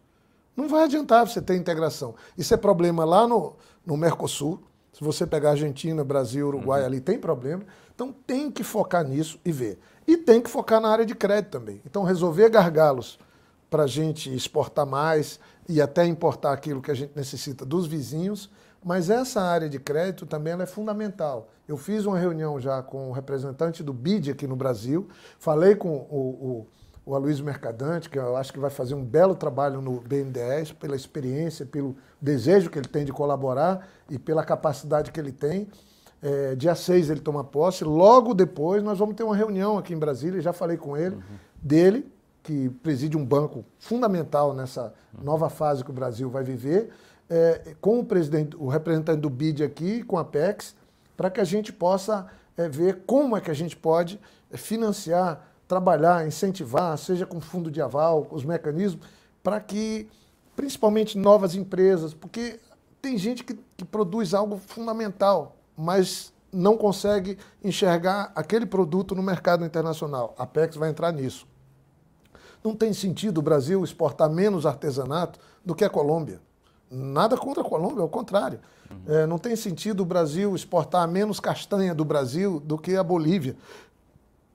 [0.56, 2.16] não vai adiantar você ter integração.
[2.38, 3.56] Isso é problema lá no,
[3.86, 4.62] no Mercosul.
[4.92, 6.88] Se você pegar Argentina, Brasil, Uruguai, uhum.
[6.88, 7.64] ali tem problema.
[7.96, 9.80] Então tem que focar nisso e ver.
[10.06, 11.82] E tem que focar na área de crédito também.
[11.86, 13.20] Então resolver gargalos
[13.70, 18.50] para a gente exportar mais e até importar aquilo que a gente necessita dos vizinhos.
[18.84, 21.50] Mas essa área de crédito também é fundamental.
[21.68, 25.90] Eu fiz uma reunião já com o representante do BID aqui no Brasil, falei com
[25.90, 26.68] o, o
[27.10, 30.96] o Aloysio Mercadante, que eu acho que vai fazer um belo trabalho no BNDES, pela
[30.96, 35.68] experiência, pelo desejo que ele tem de colaborar e pela capacidade que ele tem.
[36.22, 39.98] É, dia 6 ele toma posse, logo depois nós vamos ter uma reunião aqui em
[39.98, 41.22] Brasília, já falei com ele, uhum.
[41.60, 42.14] dele,
[42.44, 46.92] que preside um banco fundamental nessa nova fase que o Brasil vai viver,
[47.30, 50.76] é, com o, presidente, o representante do BID aqui, com a PEX,
[51.16, 54.20] para que a gente possa é, ver como é que a gente pode
[54.52, 59.06] é, financiar trabalhar, incentivar, seja com fundo de aval, os mecanismos,
[59.44, 60.10] para que,
[60.56, 62.60] principalmente novas empresas, porque
[63.00, 69.64] tem gente que, que produz algo fundamental, mas não consegue enxergar aquele produto no mercado
[69.64, 70.34] internacional.
[70.40, 71.48] A PEX vai entrar nisso.
[72.64, 76.42] Não tem sentido o Brasil exportar menos artesanato do que a Colômbia.
[76.90, 78.60] Nada contra a Colômbia, ao contrário.
[78.90, 79.02] Uhum.
[79.08, 83.56] É, não tem sentido o Brasil exportar menos castanha do Brasil do que a Bolívia.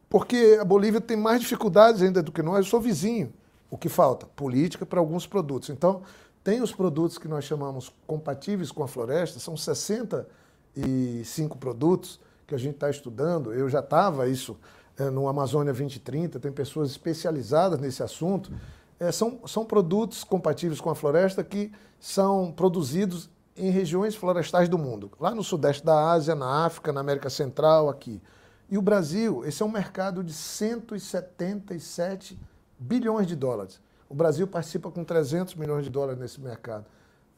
[0.08, 2.58] Porque a Bolívia tem mais dificuldades ainda do que nós.
[2.58, 3.32] Eu sou vizinho.
[3.70, 4.26] O que falta?
[4.26, 5.70] Política para alguns produtos.
[5.70, 6.02] Então,
[6.44, 12.58] tem os produtos que nós chamamos compatíveis com a floresta, são 65 produtos que a
[12.58, 13.52] gente está estudando.
[13.52, 14.56] Eu já estava isso
[14.98, 18.52] é, no Amazônia 2030, tem pessoas especializadas nesse assunto.
[18.98, 24.76] É, são, são produtos compatíveis com a floresta que são produzidos em regiões florestais do
[24.76, 28.20] mundo, lá no sudeste da Ásia, na África, na América Central, aqui.
[28.68, 32.38] E o Brasil, esse é um mercado de 177
[32.78, 33.80] bilhões de dólares.
[34.08, 36.86] O Brasil participa com 300 milhões de dólares nesse mercado.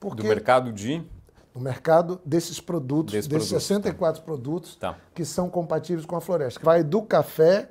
[0.00, 1.04] Porque Do mercado de?
[1.54, 4.24] No mercado desses produtos, Desse desses produto, 64 tá.
[4.24, 4.96] produtos tá.
[5.14, 6.60] que são compatíveis com a floresta.
[6.62, 7.70] Vai do café,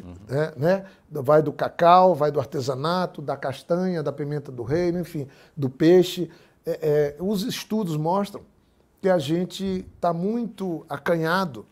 [0.00, 0.14] uhum.
[0.56, 5.26] né, vai do cacau, vai do artesanato, da castanha, da pimenta do reino, enfim,
[5.56, 6.30] do peixe.
[6.64, 8.42] É, é, os estudos mostram
[9.00, 11.66] que a gente está muito acanhado.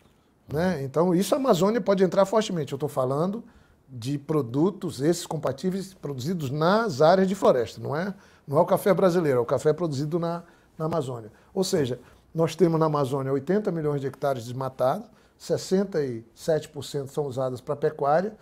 [0.51, 0.83] Né?
[0.83, 2.73] Então, isso a Amazônia pode entrar fortemente.
[2.73, 3.43] Eu estou falando
[3.89, 7.81] de produtos, esses compatíveis, produzidos nas áreas de floresta.
[7.81, 8.13] Não é,
[8.45, 10.43] não é o café brasileiro, é o café produzido na,
[10.77, 11.31] na Amazônia.
[11.53, 11.99] Ou seja,
[12.33, 15.07] nós temos na Amazônia 80 milhões de hectares desmatados,
[15.41, 18.33] 67% são usados para pecuária.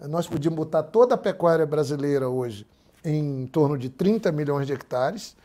[0.00, 2.66] Nós podíamos botar toda a pecuária brasileira hoje
[3.04, 5.36] em torno de 30 milhões de hectares,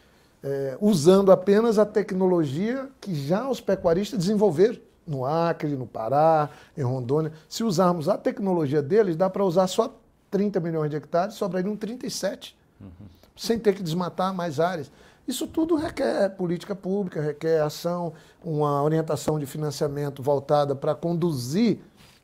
[0.44, 6.82] é, usando apenas a tecnologia que já os pecuaristas desenvolveram no Acre, no Pará, em
[6.82, 7.32] Rondônia.
[7.48, 9.96] Se usarmos a tecnologia deles, dá para usar só
[10.32, 12.90] 30 milhões de hectares, sobrariam 37, uhum.
[13.36, 14.92] sem ter que desmatar mais áreas.
[15.28, 21.80] Isso tudo requer política pública, requer ação, uma orientação de financiamento voltada para conduzir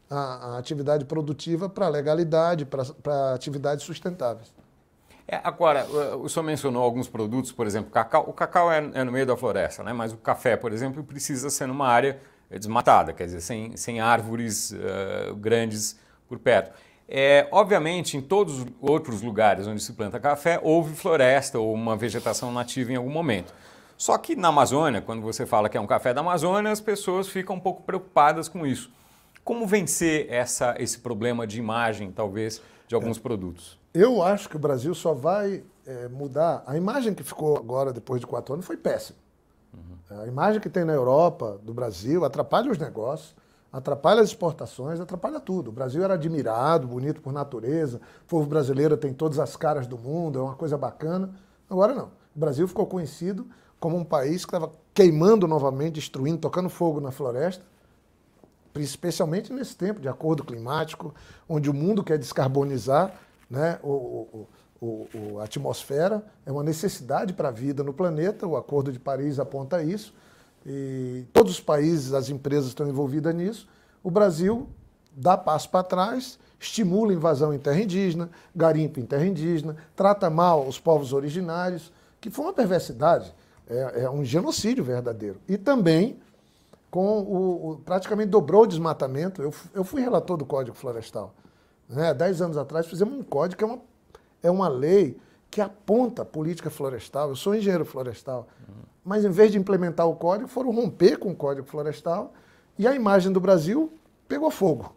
[0.10, 4.54] a, a, atividade produtiva para a legalidade, para atividades sustentáveis.
[5.28, 5.86] É, agora,
[6.18, 8.26] o senhor mencionou alguns produtos, por exemplo, cacau.
[8.28, 9.94] O cacau é, é no meio da floresta, né?
[9.94, 14.74] mas o café, por exemplo, precisa ser numa área desmatada, quer dizer, sem, sem árvores
[14.74, 16.72] uh, grandes por perto.
[17.13, 21.97] É, obviamente, em todos os outros lugares onde se planta café, houve floresta ou uma
[21.97, 23.54] vegetação nativa em algum momento.
[23.97, 27.28] Só que na Amazônia, quando você fala que é um café da Amazônia, as pessoas
[27.28, 28.89] ficam um pouco preocupadas com isso.
[29.43, 33.78] Como vencer essa, esse problema de imagem, talvez, de alguns é, produtos?
[33.93, 36.63] Eu acho que o Brasil só vai é, mudar.
[36.65, 39.19] A imagem que ficou agora, depois de quatro anos, foi péssima.
[40.10, 43.36] A imagem que tem na Europa, do Brasil, atrapalha os negócios,
[43.72, 45.70] atrapalha as exportações, atrapalha tudo.
[45.70, 49.98] O Brasil era admirado, bonito por natureza, o povo brasileiro tem todas as caras do
[49.98, 51.34] mundo, é uma coisa bacana.
[51.70, 52.12] Agora não.
[52.36, 53.48] O Brasil ficou conhecido
[53.80, 57.64] como um país que estava queimando novamente, destruindo, tocando fogo na floresta,
[58.76, 61.14] especialmente nesse tempo de acordo climático,
[61.48, 63.14] onde o mundo quer descarbonizar
[63.50, 64.48] né, o,
[64.82, 69.00] o, o, a atmosfera é uma necessidade para a vida no planeta, o Acordo de
[69.00, 70.14] Paris aponta isso,
[70.65, 73.67] e todos os países, as empresas estão envolvidas nisso.
[74.04, 74.69] O Brasil
[75.15, 80.67] dá passo para trás, estimula invasão em terra indígena, garimpo em terra indígena, trata mal
[80.67, 83.34] os povos originários, que foi uma perversidade,
[83.67, 85.39] é, é um genocídio verdadeiro.
[85.47, 86.19] E também
[86.89, 89.41] com o, o, praticamente dobrou o desmatamento.
[89.41, 91.34] Eu, eu fui relator do Código Florestal.
[91.89, 92.13] Né?
[92.13, 93.80] Dez anos atrás fizemos um código que é uma
[94.43, 95.17] é uma lei
[95.52, 97.30] que aponta política florestal.
[97.30, 98.48] Eu sou engenheiro florestal.
[98.68, 98.76] Uhum.
[99.04, 102.34] Mas, em vez de implementar o código, foram romper com o código florestal
[102.80, 103.92] e a imagem do Brasil
[104.30, 104.96] pegou fogo.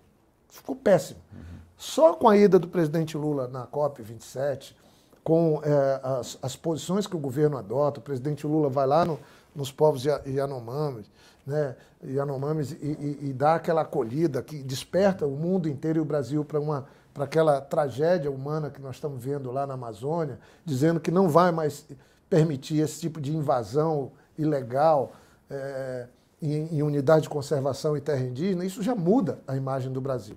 [0.49, 1.19] Ficou péssimo.
[1.33, 1.41] Uhum.
[1.77, 4.77] Só com a ida do presidente Lula na COP27,
[5.25, 9.19] com é, as, as, posições que o governo adota, o presidente Lula vai lá no,
[9.57, 11.11] nos povos Yanomamis,
[11.47, 16.05] né, Yanomamis e, e, e dá aquela acolhida que desperta o mundo inteiro e o
[16.05, 20.99] Brasil para uma para aquela tragédia humana que nós estamos vendo lá na Amazônia, dizendo
[20.99, 21.87] que não vai mais
[22.29, 25.13] permitir esse tipo de invasão ilegal
[25.49, 26.09] é,
[26.43, 30.37] em, em unidade de conservação e terra indígena, isso já muda a imagem do Brasil.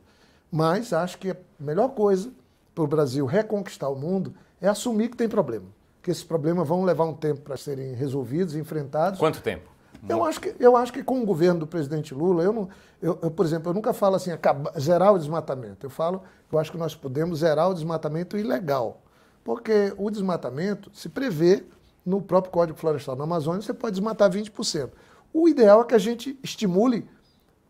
[0.51, 2.29] Mas acho que a melhor coisa
[2.75, 5.65] para o Brasil reconquistar o mundo é assumir que tem problema.
[6.01, 9.19] Que esses problemas vão levar um tempo para serem resolvidos, enfrentados.
[9.19, 9.76] Quanto tempo?
[10.07, 12.69] Eu acho, que, eu acho que com o governo do presidente Lula, eu não,
[13.01, 14.31] eu, eu por exemplo, eu nunca falo assim,
[14.79, 15.85] zerar o desmatamento.
[15.85, 19.01] Eu falo, eu acho que nós podemos zerar o desmatamento ilegal.
[19.43, 21.63] Porque o desmatamento se prevê
[22.05, 23.15] no próprio Código Florestal.
[23.15, 24.89] Na Amazônia, você pode desmatar 20%.
[25.33, 27.07] O ideal é que a gente estimule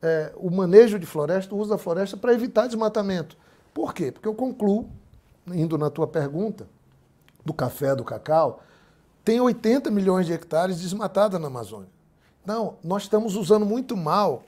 [0.02, 3.38] é, o manejo de floresta, o uso da floresta para evitar desmatamento.
[3.74, 4.12] Por quê?
[4.12, 4.90] Porque eu concluo,
[5.48, 6.68] indo na tua pergunta,
[7.44, 8.62] do café, do cacau,
[9.24, 11.90] tem 80 milhões de hectares desmatados na Amazônia.
[12.48, 14.44] Não, nós estamos usando muito mal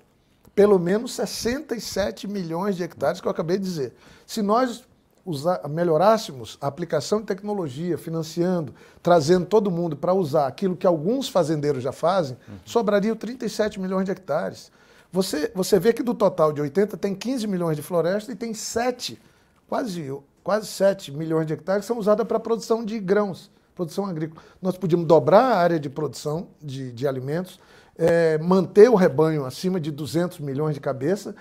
[0.55, 3.93] pelo menos 67 milhões de hectares que eu acabei de dizer.
[4.25, 4.85] Se nós
[5.25, 11.27] usar, melhorássemos a aplicação de tecnologia, financiando, trazendo todo mundo para usar aquilo que alguns
[11.27, 12.55] fazendeiros já fazem, uhum.
[12.63, 14.71] sobrariam 37 milhões de hectares.
[15.11, 18.53] Você, você vê que do total de 80 tem 15 milhões de floresta e tem
[18.53, 19.21] 7,
[19.67, 24.05] quase, quase 7 milhões de hectares que são usadas para a produção de grãos, produção
[24.05, 24.41] agrícola.
[24.61, 27.59] Nós podíamos dobrar a área de produção de, de alimentos,
[27.99, 31.35] é, manter o rebanho acima de 200 milhões de cabeça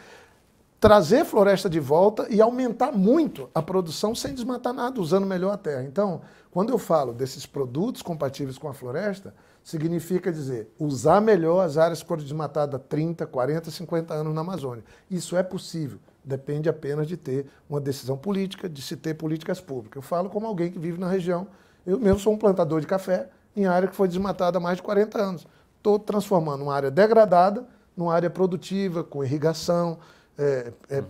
[0.80, 5.56] trazer floresta de volta e aumentar muito a produção sem desmatar nada, usando melhor a
[5.56, 5.82] terra.
[5.82, 11.76] Então, quando eu falo desses produtos compatíveis com a floresta, significa dizer usar melhor as
[11.76, 14.84] áreas que foram desmatadas 30, 40, 50 anos na Amazônia.
[15.10, 19.96] Isso é possível, depende apenas de ter uma decisão política, de se ter políticas públicas.
[19.96, 21.48] Eu falo como alguém que vive na região.
[21.84, 24.82] Eu mesmo sou um plantador de café em área que foi desmatada há mais de
[24.84, 25.46] 40 anos.
[25.78, 29.98] Estou transformando uma área degradada numa área produtiva, com irrigação,
[30.36, 31.06] é, é, uhum.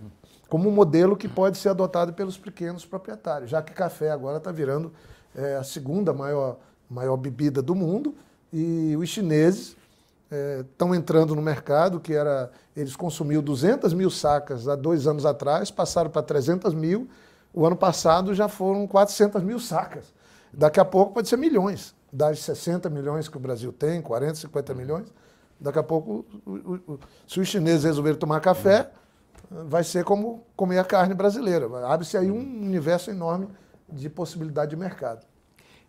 [0.49, 4.51] como um modelo que pode ser adotado pelos pequenos proprietários, já que café agora está
[4.51, 4.93] virando
[5.35, 6.57] é, a segunda maior,
[6.89, 8.15] maior bebida do mundo
[8.53, 9.77] e os chineses
[10.61, 15.27] estão é, entrando no mercado, que era eles consumiam 200 mil sacas há dois anos
[15.27, 17.09] atrás, passaram para 300 mil,
[17.53, 20.13] o ano passado já foram 400 mil sacas.
[20.53, 24.75] Daqui a pouco pode ser milhões, das 60 milhões que o Brasil tem, 40, 50
[24.75, 25.13] milhões,
[25.61, 28.91] daqui a pouco, o, o, o, se os chineses resolverem tomar café,
[29.51, 31.67] vai ser como comer a carne brasileira.
[31.87, 33.49] Abre-se aí um universo enorme
[33.89, 35.27] de possibilidade de mercado.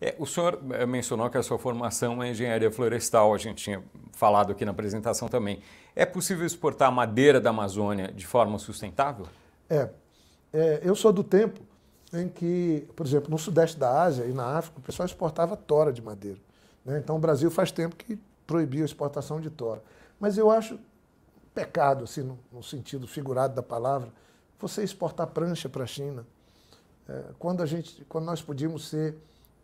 [0.01, 3.84] É, o senhor eh, mencionou que a sua formação é engenharia florestal, a gente tinha
[4.13, 5.62] falado aqui na apresentação também.
[5.93, 9.25] É possível exportar madeira da Amazônia de forma sustentável?
[9.69, 9.89] É.
[10.53, 11.60] é eu sou do tempo
[12.13, 15.93] em que, por exemplo, no sudeste da Ásia e na África, o pessoal exportava tora
[15.93, 16.39] de madeira.
[16.84, 17.00] Né?
[17.00, 19.82] Então o Brasil faz tempo que proibiu a exportação de tora.
[20.19, 20.80] Mas eu acho
[21.54, 24.10] pecado, assim, no, no sentido figurado da palavra,
[24.60, 26.26] você exportar prancha para a China.
[27.08, 29.15] É, quando, a gente, quando nós podíamos ser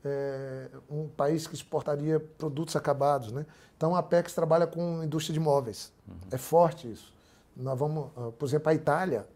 [0.05, 3.31] é, um país que exportaria produtos acabados.
[3.31, 3.45] Né?
[3.75, 5.91] Então a Apex trabalha com indústria de móveis.
[6.07, 6.15] Uhum.
[6.31, 7.13] É forte isso.
[7.55, 9.27] Nós vamos, ah, por exemplo, a Itália.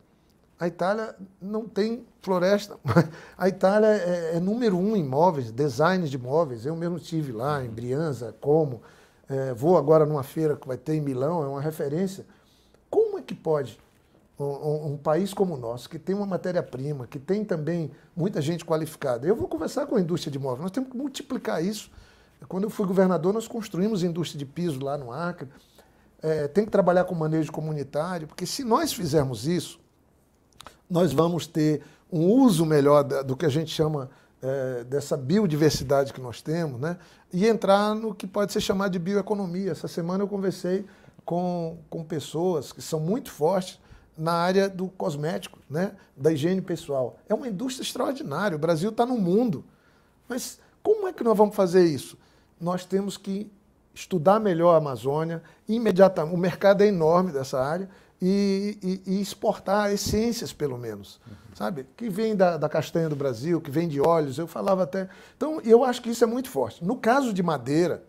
[0.59, 2.77] A Itália não tem floresta.
[3.37, 6.65] A Itália é, é número um em móveis, designs de móveis.
[6.65, 8.81] Eu mesmo estive lá em Brianza, como.
[9.29, 12.25] É, vou agora numa feira que vai ter em Milão, é uma referência
[13.29, 13.79] que pode
[14.39, 18.65] um, um, país como o nosso, que tem uma matéria-prima, que tem também muita gente
[18.65, 19.27] qualificada.
[19.27, 21.91] Eu vou conversar com a indústria de móveis, nós temos que multiplicar isso.
[22.47, 25.49] Quando eu fui governador, nós construímos indústria de piso lá no Acre.
[26.21, 29.79] É, tem que trabalhar com manejo comunitário, porque se nós fizermos isso,
[30.89, 34.09] nós vamos ter um uso melhor do que a gente chama
[34.41, 36.97] é, dessa biodiversidade que nós temos, né?
[37.31, 39.71] e entrar no que pode ser chamado de bioeconomia.
[39.71, 40.85] Essa semana eu conversei
[41.23, 43.79] com, com pessoas que são muito fortes
[44.17, 45.93] na área do cosmético, né?
[46.17, 47.17] da higiene pessoal.
[47.29, 48.55] É uma indústria extraordinária.
[48.55, 49.63] O Brasil está no mundo.
[50.27, 52.17] Mas como é que nós vamos fazer isso?
[52.59, 53.51] Nós temos que
[53.93, 56.33] estudar melhor a Amazônia, imediatamente.
[56.33, 57.89] O mercado é enorme dessa área
[58.21, 61.35] e, e, e exportar essências, pelo menos, uhum.
[61.55, 61.85] sabe?
[61.95, 64.37] Que vem da, da, castanha do Brasil, que vem de óleos.
[64.37, 65.07] Eu falava até.
[65.37, 66.83] Então, eu acho que isso é muito forte.
[66.83, 68.03] No caso de madeira,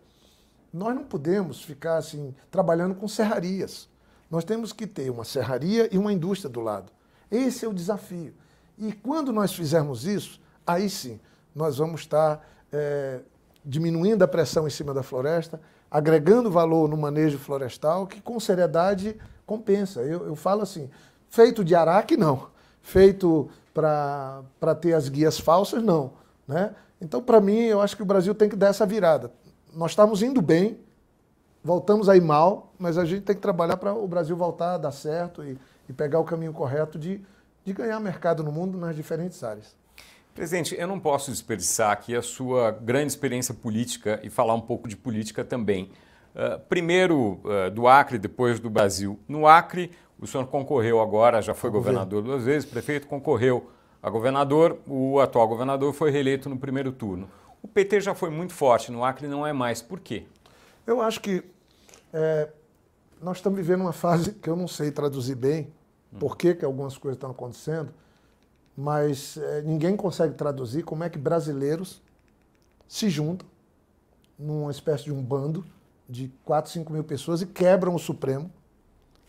[0.73, 3.89] nós não podemos ficar assim trabalhando com serrarias.
[4.29, 6.91] Nós temos que ter uma serraria e uma indústria do lado.
[7.29, 8.33] Esse é o desafio.
[8.77, 11.19] E quando nós fizermos isso, aí sim,
[11.55, 13.21] nós vamos estar é,
[13.63, 19.17] diminuindo a pressão em cima da floresta, agregando valor no manejo florestal, que com seriedade
[19.57, 20.01] compensa.
[20.01, 20.89] Eu, eu falo assim,
[21.29, 22.47] feito de araque, não.
[22.81, 26.13] Feito para ter as guias falsas, não.
[26.47, 26.73] Né?
[26.99, 29.31] Então, para mim, eu acho que o Brasil tem que dar essa virada
[29.73, 30.79] nós estamos indo bem,
[31.63, 34.91] voltamos aí mal, mas a gente tem que trabalhar para o Brasil voltar a dar
[34.91, 37.21] certo e, e pegar o caminho correto de,
[37.63, 39.75] de ganhar mercado no mundo nas diferentes áreas.
[40.33, 44.87] Presidente, eu não posso desperdiçar aqui a sua grande experiência política e falar um pouco
[44.87, 45.91] de política também.
[46.33, 49.19] Uh, primeiro uh, do Acre, depois do Brasil.
[49.27, 53.69] No Acre, o senhor concorreu agora, já foi governador duas vezes, prefeito concorreu
[54.01, 57.29] a governador, o atual governador foi reeleito no primeiro turno.
[57.61, 59.81] O PT já foi muito forte, no Acre não é mais.
[59.81, 60.25] Por quê?
[60.87, 61.43] Eu acho que
[62.13, 62.49] é,
[63.21, 65.71] nós estamos vivendo uma fase que eu não sei traduzir bem
[66.19, 67.93] por que, que algumas coisas estão acontecendo,
[68.75, 72.01] mas é, ninguém consegue traduzir como é que brasileiros
[72.87, 73.47] se juntam
[74.37, 75.63] numa espécie de um bando
[76.11, 78.51] de 4, 5 mil pessoas e quebram o Supremo,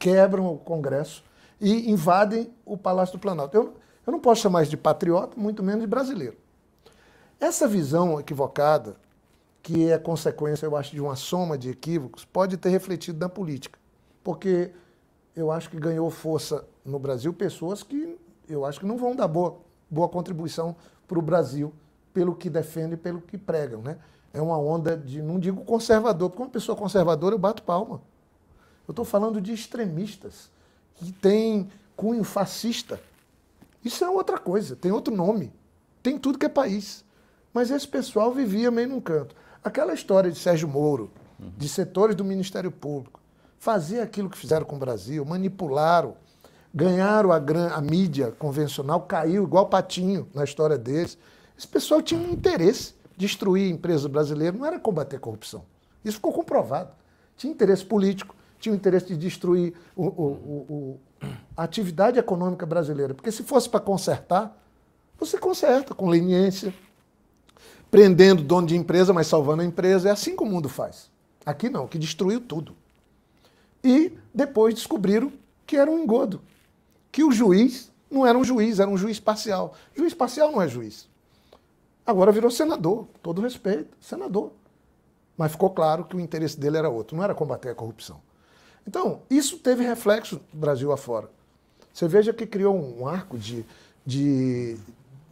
[0.01, 1.23] quebram o Congresso
[1.61, 3.57] e invadem o Palácio do Planalto.
[3.57, 3.75] Eu,
[4.05, 6.37] eu não posso chamar isso de patriota, muito menos de brasileiro.
[7.39, 8.97] Essa visão equivocada,
[9.63, 13.79] que é consequência, eu acho, de uma soma de equívocos, pode ter refletido na política.
[14.25, 14.73] Porque
[15.37, 18.19] eu acho que ganhou força no Brasil pessoas que
[18.49, 19.57] eu acho que não vão dar boa,
[19.89, 20.75] boa contribuição
[21.07, 21.73] para o Brasil,
[22.13, 23.81] pelo que defende e pelo que pregam.
[23.83, 23.99] Né?
[24.33, 28.01] É uma onda de, não digo conservador, porque uma pessoa conservadora eu bato palma.
[28.87, 30.51] Eu estou falando de extremistas
[30.97, 33.01] que têm cunho fascista.
[33.85, 35.53] Isso é outra coisa, tem outro nome.
[36.03, 37.05] Tem tudo que é país.
[37.53, 39.37] Mas esse pessoal vivia meio num canto.
[39.63, 43.21] Aquela história de Sérgio Moro, de setores do Ministério Público,
[43.59, 46.17] fazer aquilo que fizeram com o Brasil, manipularam,
[46.75, 51.19] ganharam a, gran, a mídia convencional, caiu igual patinho na história deles.
[51.57, 55.65] Esse pessoal tinha um interesse destruir empresas brasileiras, não era combater corrupção.
[56.05, 56.91] Isso ficou comprovado.
[57.37, 60.27] Tinha interesse político, tinha o interesse de destruir o, o,
[60.69, 61.01] o,
[61.57, 63.15] a atividade econômica brasileira.
[63.15, 64.57] Porque se fosse para consertar,
[65.19, 66.75] você conserta com leniência,
[67.91, 70.09] prendendo dono de empresa, mas salvando a empresa.
[70.09, 71.11] É assim que o mundo faz.
[71.45, 72.75] Aqui não, que destruiu tudo.
[73.83, 75.33] E depois descobriram
[75.67, 76.41] que era um engodo.
[77.11, 79.75] Que o juiz não era um juiz, era um juiz parcial.
[79.95, 81.09] Juiz parcial não é juiz.
[82.07, 84.53] Agora virou senador, todo respeito, senador.
[85.37, 88.21] Mas ficou claro que o interesse dele era outro, não era combater a corrupção.
[88.87, 91.31] Então, isso teve reflexo Brasil afora.
[91.93, 93.65] Você veja que criou um arco de,
[94.05, 94.77] de,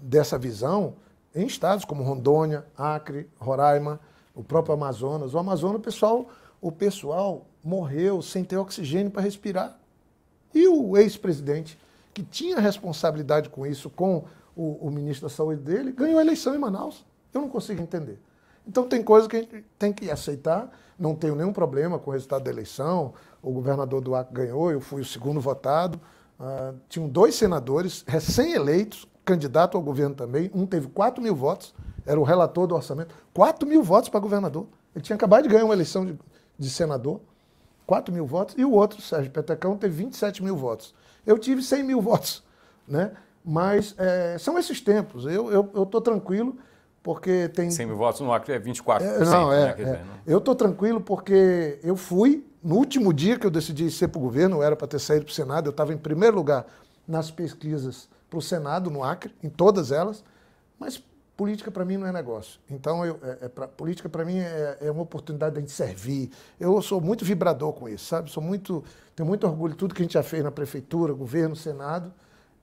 [0.00, 0.94] dessa visão
[1.34, 4.00] em estados como Rondônia, Acre, Roraima,
[4.34, 5.34] o próprio Amazonas.
[5.34, 6.28] O Amazonas, o pessoal,
[6.60, 9.78] o pessoal morreu sem ter oxigênio para respirar.
[10.54, 11.78] E o ex-presidente,
[12.12, 14.24] que tinha responsabilidade com isso, com
[14.56, 17.04] o, o, ministro da Saúde dele, ganhou a eleição em Manaus.
[17.32, 18.18] Eu não consigo entender.
[18.66, 20.70] Então tem coisa que a gente tem que aceitar.
[20.98, 23.14] Não tenho nenhum problema com o resultado da eleição.
[23.42, 26.00] O governador do Acre ganhou, eu fui o segundo votado.
[26.38, 30.50] Uh, tinham dois senadores recém-eleitos, candidato ao governo também.
[30.54, 31.74] Um teve 4 mil votos,
[32.06, 33.14] era o relator do orçamento.
[33.32, 34.66] 4 mil votos para governador.
[34.94, 36.18] Ele tinha acabado de ganhar uma eleição de,
[36.58, 37.20] de senador.
[37.86, 38.54] 4 mil votos.
[38.58, 40.94] E o outro, Sérgio Petecão, teve 27 mil votos.
[41.26, 42.42] Eu tive 100 mil votos.
[42.86, 43.12] Né?
[43.44, 45.24] Mas é, são esses tempos.
[45.24, 46.56] Eu estou tranquilo
[47.02, 47.70] porque tem...
[47.70, 49.00] 100 mil votos no Acre é 24%.
[49.00, 49.92] É, não, é, né?
[49.92, 50.02] é.
[50.26, 54.22] Eu estou tranquilo porque eu fui, no último dia que eu decidi ser para o
[54.22, 56.66] governo, eu era para ter saído para o Senado, eu estava em primeiro lugar
[57.08, 60.22] nas pesquisas para o Senado, no Acre, em todas elas,
[60.78, 61.02] mas
[61.36, 62.60] política para mim não é negócio.
[62.70, 65.72] Então, eu, é, é pra, política para mim é, é, uma oportunidade de a gente
[65.72, 66.30] servir.
[66.60, 68.30] Eu sou muito vibrador com isso, sabe?
[68.30, 68.84] Sou muito,
[69.16, 72.12] tenho muito orgulho de tudo que a gente já fez na prefeitura, governo, Senado,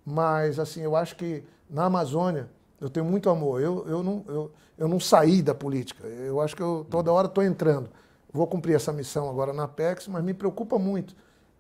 [0.09, 2.47] mas assim, eu acho que na Amazônia
[2.79, 3.61] eu tenho muito amor.
[3.61, 6.07] Eu, eu, não, eu, eu não saí da política.
[6.07, 7.89] Eu acho que eu toda hora estou entrando.
[8.31, 11.13] Vou cumprir essa missão agora na Apex, mas me preocupa muito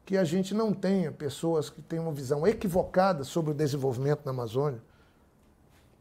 [0.05, 4.31] que a gente não tenha pessoas que tenham uma visão equivocada sobre o desenvolvimento na
[4.31, 4.79] Amazônia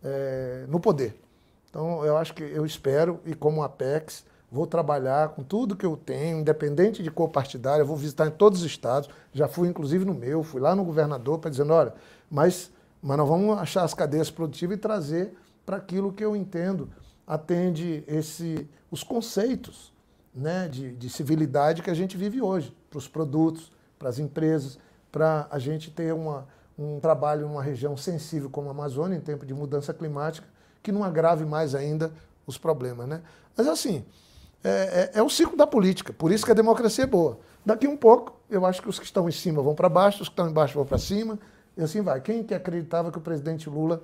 [0.04, 1.20] é, no poder.
[1.68, 5.96] Então, eu acho que eu espero, e como Apex, vou trabalhar com tudo que eu
[5.96, 10.14] tenho, independente de cor partidária, vou visitar em todos os estados, já fui inclusive no
[10.14, 11.92] meu, fui lá no governador para dizer, olha,
[12.30, 12.70] mas,
[13.02, 16.88] mas nós vamos achar as cadeias produtivas e trazer para aquilo que eu entendo
[17.26, 19.92] atende esse, os conceitos
[20.32, 24.78] né, de, de civilidade que a gente vive hoje, para os produtos, para as empresas,
[25.10, 26.46] para a gente ter uma,
[26.78, 30.46] um trabalho numa região sensível como a Amazônia, em tempo de mudança climática,
[30.82, 32.12] que não agrave mais ainda
[32.46, 33.08] os problemas.
[33.08, 33.22] Né?
[33.56, 34.04] Mas assim,
[34.62, 37.38] é, é, é o ciclo da política, por isso que a democracia é boa.
[37.64, 40.28] Daqui um pouco, eu acho que os que estão em cima vão para baixo, os
[40.28, 41.38] que estão embaixo vão para cima,
[41.76, 42.20] e assim vai.
[42.20, 44.02] Quem que acreditava que o presidente Lula,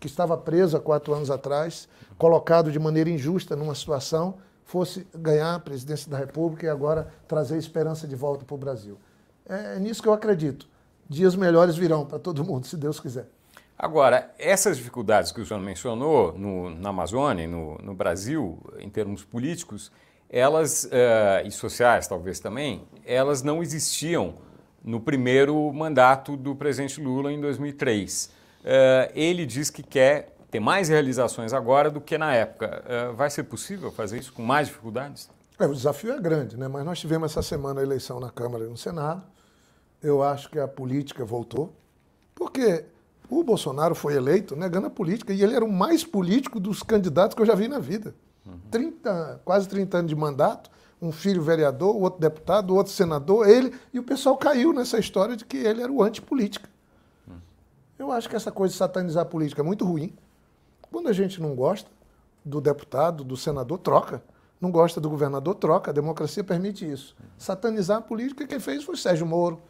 [0.00, 5.54] que estava preso há quatro anos atrás, colocado de maneira injusta numa situação, fosse ganhar
[5.54, 8.98] a presidência da República e agora trazer esperança de volta para o Brasil?
[9.48, 10.66] É, é nisso que eu acredito.
[11.08, 13.26] Dias melhores virão para todo mundo, se Deus quiser.
[13.78, 19.24] Agora, essas dificuldades que o senhor mencionou no, na Amazônia, no, no Brasil, em termos
[19.24, 19.90] políticos,
[20.30, 24.34] elas, uh, e sociais talvez também, elas não existiam
[24.84, 28.24] no primeiro mandato do presidente Lula em 2003.
[28.24, 28.30] Uh,
[28.64, 32.82] eh, ele diz que quer ter mais realizações agora do que na época.
[32.84, 35.30] Uh, vai ser possível fazer isso com mais dificuldades?
[35.58, 36.66] É, o desafio é grande, né?
[36.68, 39.22] mas nós tivemos essa semana a eleição na Câmara e no Senado.
[40.02, 41.72] Eu acho que a política voltou,
[42.34, 42.84] porque
[43.30, 47.34] o Bolsonaro foi eleito negando a política e ele era o mais político dos candidatos
[47.34, 48.14] que eu já vi na vida.
[48.44, 48.58] Uhum.
[48.70, 50.70] 30, quase 30 anos de mandato,
[51.02, 55.44] um filho vereador, outro deputado, outro senador, ele, e o pessoal caiu nessa história de
[55.44, 56.70] que ele era o antipolítica.
[57.98, 60.14] Eu acho que essa coisa de satanizar a política é muito ruim.
[60.90, 61.90] Quando a gente não gosta
[62.44, 64.22] do deputado, do senador, troca
[64.62, 65.90] não gosta do governador, troca.
[65.90, 67.16] A democracia permite isso.
[67.36, 69.60] Satanizar a política, quem fez foi Sérgio Moro,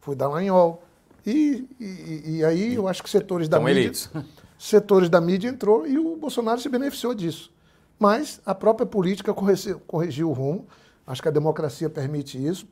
[0.00, 0.82] foi Dallagnol.
[1.26, 3.72] E, e, e aí eu acho que setores da mídia.
[3.72, 4.10] Eleitos.
[4.58, 7.52] Setores da mídia entrou e o Bolsonaro se beneficiou disso.
[7.98, 10.66] Mas a própria política corrigiu, o rumo.
[11.06, 12.66] Acho que a democracia permite isso.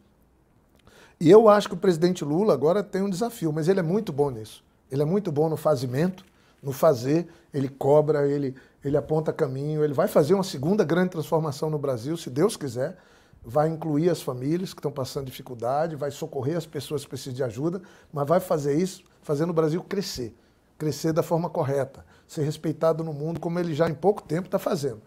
[1.18, 4.12] E eu acho que o presidente Lula agora tem um desafio, mas ele é muito
[4.12, 4.62] bom nisso.
[4.90, 6.24] Ele é muito bom no fazimento,
[6.62, 8.54] No fazer, ele cobra, ele,
[8.84, 12.96] ele aponta caminho, ele vai fazer uma segunda grande transformação no Brasil, se Deus quiser.
[13.44, 17.44] Vai incluir as famílias que estão passando dificuldade, vai socorrer as pessoas que precisam de
[17.44, 17.80] ajuda,
[18.12, 20.34] mas vai fazer isso, fazendo o Brasil crescer.
[20.76, 24.58] Crescer da forma correta, ser respeitado no mundo, como ele já em pouco tempo está
[24.58, 25.00] fazendo.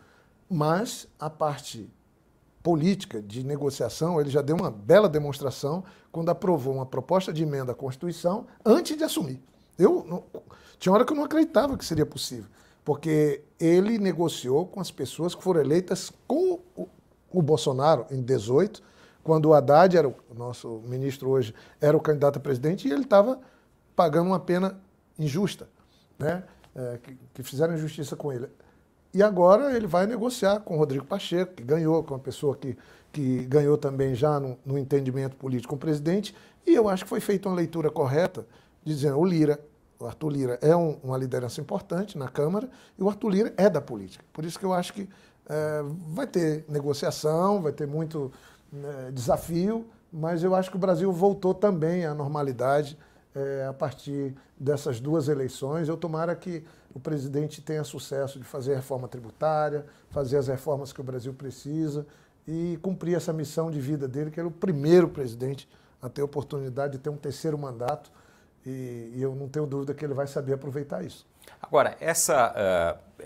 [0.50, 1.90] Mas a parte
[2.64, 7.72] política de negociação, ele já deu uma bela demonstração quando aprovou uma proposta de emenda
[7.72, 9.42] à Constituição antes de assumir.
[9.78, 10.24] Eu não,
[10.78, 12.50] tinha hora que eu não acreditava que seria possível,
[12.84, 16.88] porque ele negociou com as pessoas que foram eleitas com o,
[17.32, 18.82] o Bolsonaro em 18,
[19.24, 23.04] quando o Haddad era o nosso ministro hoje, era o candidato a presidente e ele
[23.04, 23.40] estava
[23.96, 24.80] pagando uma pena
[25.18, 25.70] injusta,
[26.18, 26.44] né?
[26.76, 28.48] É, que, que fizeram injustiça com ele.
[29.14, 32.78] E agora ele vai negociar com o Rodrigo Pacheco, que ganhou, com uma pessoa que,
[33.12, 36.36] que ganhou também já no, no entendimento político com o presidente.
[36.66, 38.46] E eu acho que foi feita uma leitura correta,
[38.84, 39.60] dizendo o Lira,
[40.00, 43.70] o Arthur Lira é um, uma liderança importante na Câmara e o Arthur Lira é
[43.70, 44.24] da política.
[44.32, 45.10] Por isso que eu acho que
[45.50, 48.32] é, vai ter negociação, vai ter muito
[48.72, 52.98] é, desafio, mas eu acho que o Brasil voltou também à normalidade
[53.36, 55.88] é, a partir dessas duas eleições.
[55.88, 56.64] Eu tomara que
[56.94, 61.34] o presidente tenha sucesso de fazer a reforma tributária, fazer as reformas que o Brasil
[61.34, 62.06] precisa
[62.48, 65.68] e cumprir essa missão de vida dele, que é o primeiro presidente
[66.02, 68.12] a ter a oportunidade de ter um terceiro mandato
[68.66, 71.26] e, e eu não tenho dúvida que ele vai saber aproveitar isso.
[71.62, 73.24] Agora, essa, uh,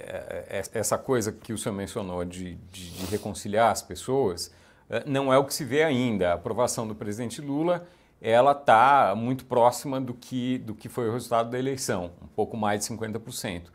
[0.74, 4.48] essa coisa que o senhor mencionou de, de, de reconciliar as pessoas
[4.90, 6.32] uh, não é o que se vê ainda.
[6.32, 7.86] A aprovação do presidente Lula
[8.24, 12.56] ela está muito próxima do que, do que foi o resultado da eleição, um pouco
[12.56, 13.66] mais de 50%.
[13.66, 13.70] Uh,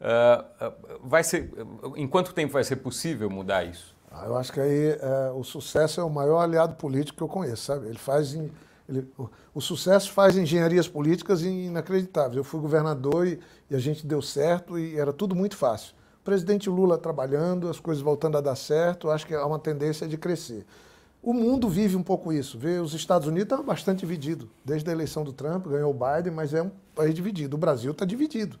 [0.00, 0.72] ah, ah,
[1.04, 1.52] vai ser,
[1.94, 3.94] em quanto tempo vai ser possível mudar isso?
[4.10, 7.28] Ah, eu acho que aí é, o sucesso é o maior aliado político que eu
[7.28, 7.86] conheço, sabe?
[7.86, 8.34] Ele faz.
[8.88, 12.36] Ele, o, o, sucesso faz engenharias políticas inacreditáveis.
[12.36, 13.38] Eu fui governador e,
[13.70, 15.94] e, a gente deu certo e era tudo muito fácil.
[16.20, 20.06] O presidente Lula trabalhando, as coisas voltando a dar certo, acho que há uma tendência
[20.06, 20.66] de crescer.
[21.22, 22.58] O mundo vive um pouco isso.
[22.58, 24.48] Vê, os Estados Unidos estão bastante divididos.
[24.64, 27.54] Desde a eleição do Trump, ganhou o Biden, mas é um país dividido.
[27.56, 28.58] O Brasil está dividido.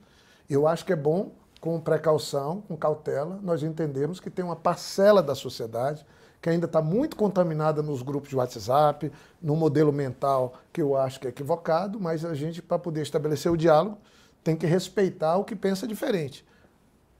[0.48, 5.22] Eu acho que é bom, com precaução, com cautela, nós entendemos que tem uma parcela
[5.22, 6.06] da sociedade
[6.40, 11.20] que ainda está muito contaminada nos grupos de WhatsApp, no modelo mental que eu acho
[11.20, 13.96] que é equivocado, mas a gente, para poder estabelecer o diálogo,
[14.42, 16.44] tem que respeitar o que pensa diferente.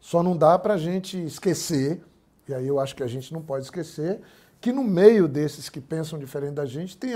[0.00, 2.02] Só não dá para a gente esquecer,
[2.48, 4.20] e aí eu acho que a gente não pode esquecer,
[4.62, 7.12] que no meio desses que pensam diferente da gente tem,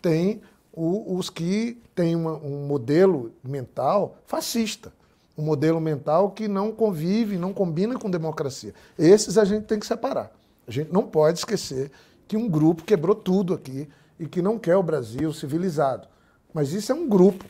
[0.00, 0.40] tem
[0.72, 4.92] o, os que têm uma, um modelo mental fascista.
[5.36, 8.72] Um modelo mental que não convive, não combina com democracia.
[8.96, 10.30] Esses a gente tem que separar.
[10.68, 11.90] A gente não pode esquecer
[12.28, 13.88] que um grupo quebrou tudo aqui
[14.18, 16.06] e que não quer o Brasil civilizado.
[16.52, 17.44] Mas isso é um grupo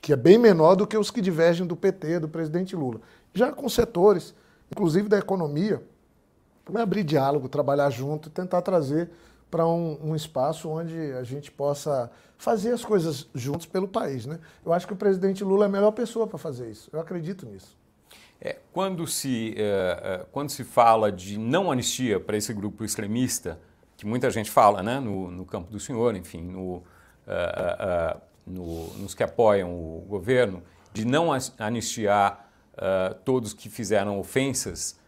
[0.00, 3.00] que é bem menor do que os que divergem do PT, do presidente Lula.
[3.32, 4.34] Já com setores,
[4.68, 5.80] inclusive da economia,
[6.78, 9.10] abrir diálogo, trabalhar junto, tentar trazer
[9.50, 14.24] para um, um, espaço onde a gente possa fazer as coisas juntos pelo país.
[14.24, 14.38] Né?
[14.64, 16.88] Eu acho que o presidente Lula é a melhor pessoa para fazer isso.
[16.92, 17.76] Eu acredito nisso.
[18.40, 23.58] É, quando, se, é, é quando se fala de não anistia para esse grupo extremista,
[23.96, 26.82] que muita gente fala né, no, no campo do senhor, enfim, no, uh,
[27.26, 30.62] uh, no, nos que apoiam o governo,
[30.92, 32.48] de não anistiar
[33.26, 34.98] todos que fizeram ofensas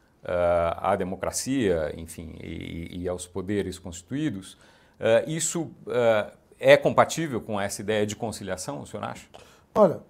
[0.77, 7.81] à democracia, enfim, e, e aos poderes constituídos, uh, isso uh, é compatível com essa
[7.81, 9.27] ideia de conciliação, o senhor acha?
[9.75, 10.01] Olha,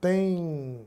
[0.00, 0.80] tem,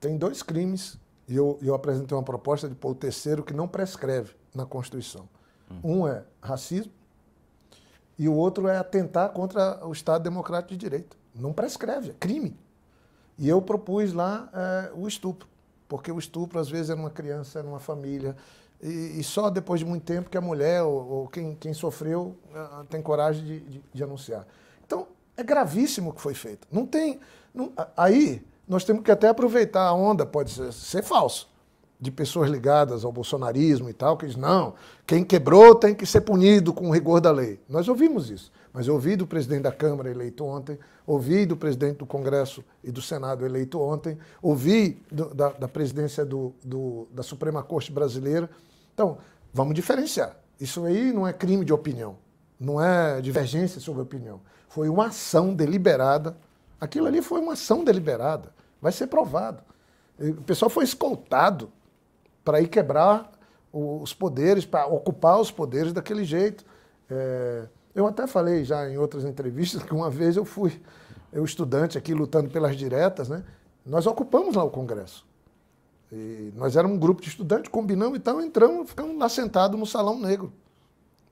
[0.00, 0.98] tem dois crimes,
[1.28, 5.28] e eu, eu apresentei uma proposta de pôr o terceiro que não prescreve na Constituição.
[5.70, 5.80] Hum.
[5.84, 6.92] Um é racismo
[8.18, 11.16] e o outro é atentar contra o Estado Democrático de Direito.
[11.34, 12.58] Não prescreve, é crime.
[13.36, 15.46] E eu propus lá é, o estupro
[15.88, 18.36] porque o estupro às vezes é numa criança, é numa família,
[18.80, 22.36] e, e só depois de muito tempo que a mulher ou, ou quem, quem, sofreu
[22.52, 24.46] uh, tem coragem de, de, de, anunciar.
[24.86, 26.68] Então, é gravíssimo o que foi feito.
[26.70, 27.18] Não tem.
[27.52, 31.48] Não, aí, nós temos que até aproveitar a onda, pode ser, ser falso,
[32.00, 34.74] de pessoas ligadas ao bolsonarismo e tal, que diz, não,
[35.04, 37.58] quem quebrou tem que ser punido com o rigor da lei.
[37.68, 38.52] Nós ouvimos isso.
[38.78, 42.92] Mas eu ouvi do presidente da Câmara eleito ontem, ouvi do presidente do Congresso e
[42.92, 48.48] do Senado eleito ontem, ouvi do, da, da, presidência do, do, da Suprema Corte Brasileira.
[48.94, 49.18] Então,
[49.52, 50.36] vamos diferenciar.
[50.60, 52.18] Isso aí não é crime de opinião,
[52.60, 54.40] não é divergência sobre opinião.
[54.68, 56.36] Foi uma ação deliberada.
[56.80, 58.52] Aquilo ali foi uma ação deliberada.
[58.80, 59.60] Vai ser provado.
[60.20, 61.72] O pessoal foi escoltado
[62.44, 63.28] para ir quebrar
[63.72, 66.64] os poderes, para ocupar os poderes daquele jeito.
[67.10, 67.66] É,
[67.98, 70.80] eu até falei já em outras entrevistas que uma vez eu fui,
[71.32, 73.42] eu estudante aqui lutando pelas diretas, né?
[73.84, 75.26] nós ocupamos lá o Congresso.
[76.12, 80.18] E nós éramos um grupo de estudantes, combinamos, então entramos, ficamos lá sentados no Salão
[80.18, 80.52] Negro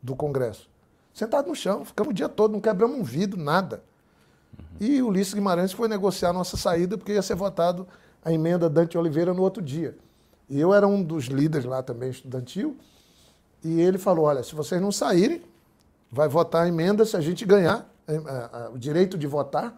[0.02, 0.68] do Congresso.
[1.14, 3.82] Sentados no chão, ficamos o dia todo, não quebramos um vidro, nada.
[4.80, 7.86] E o Ulisses Guimarães foi negociar a nossa saída, porque ia ser votado
[8.24, 9.96] a emenda Dante Oliveira no outro dia.
[10.48, 12.76] E eu era um dos líderes lá também, estudantil,
[13.62, 15.42] e ele falou: olha, se vocês não saírem,
[16.16, 19.76] vai votar emenda, se a gente ganhar eh, a, eh, o direito de votar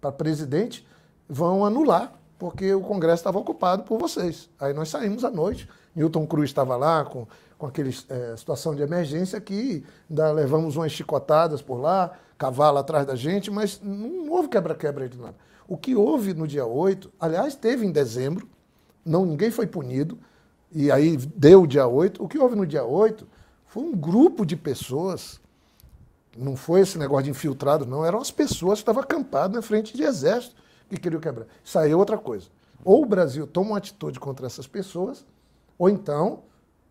[0.00, 0.86] para presidente,
[1.28, 4.48] vão anular, porque o Congresso estava ocupado por vocês.
[4.58, 7.26] Aí nós saímos à noite, Milton Cruz estava lá com,
[7.58, 13.06] com aquela é, situação de emergência que ainda levamos umas chicotadas por lá, cavalo atrás
[13.06, 15.34] da gente, mas não houve quebra-quebra de nada.
[15.68, 18.48] O que houve no dia 8, aliás, teve em dezembro,
[19.04, 20.18] não ninguém foi punido,
[20.72, 22.22] e aí deu o dia 8.
[22.22, 23.26] O que houve no dia 8
[23.66, 25.38] foi um grupo de pessoas,
[26.36, 29.96] não foi esse negócio de infiltrado, não, eram as pessoas que estavam acampadas na frente
[29.96, 30.56] de exército
[30.88, 31.46] que queriam quebrar.
[31.76, 32.48] Aí é outra coisa.
[32.84, 35.24] Ou o Brasil toma uma atitude contra essas pessoas,
[35.78, 36.42] ou então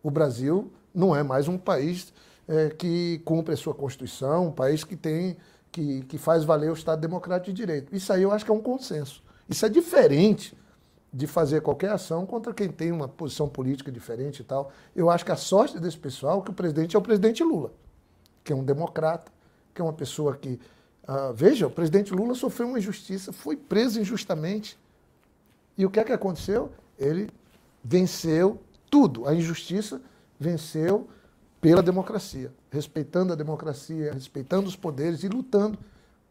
[0.02, 2.12] o Brasil não é mais um país
[2.48, 5.36] é, que cumpre a sua Constituição, um país que tem
[5.70, 7.94] que, que faz valer o Estado Democrático de Direito.
[7.94, 9.22] Isso aí eu acho que é um consenso.
[9.48, 10.56] Isso é diferente
[11.12, 14.70] de fazer qualquer ação contra quem tem uma posição política diferente e tal.
[14.94, 17.72] Eu acho que a sorte desse pessoal é que o presidente é o presidente Lula,
[18.42, 19.30] que é um democrata,
[19.76, 20.58] que é uma pessoa que.
[21.08, 24.76] Uh, veja, o presidente Lula sofreu uma injustiça, foi preso injustamente.
[25.78, 26.72] E o que é que aconteceu?
[26.98, 27.30] Ele
[27.84, 28.60] venceu
[28.90, 29.28] tudo.
[29.28, 30.00] A injustiça
[30.40, 31.06] venceu
[31.60, 35.78] pela democracia, respeitando a democracia, respeitando os poderes e lutando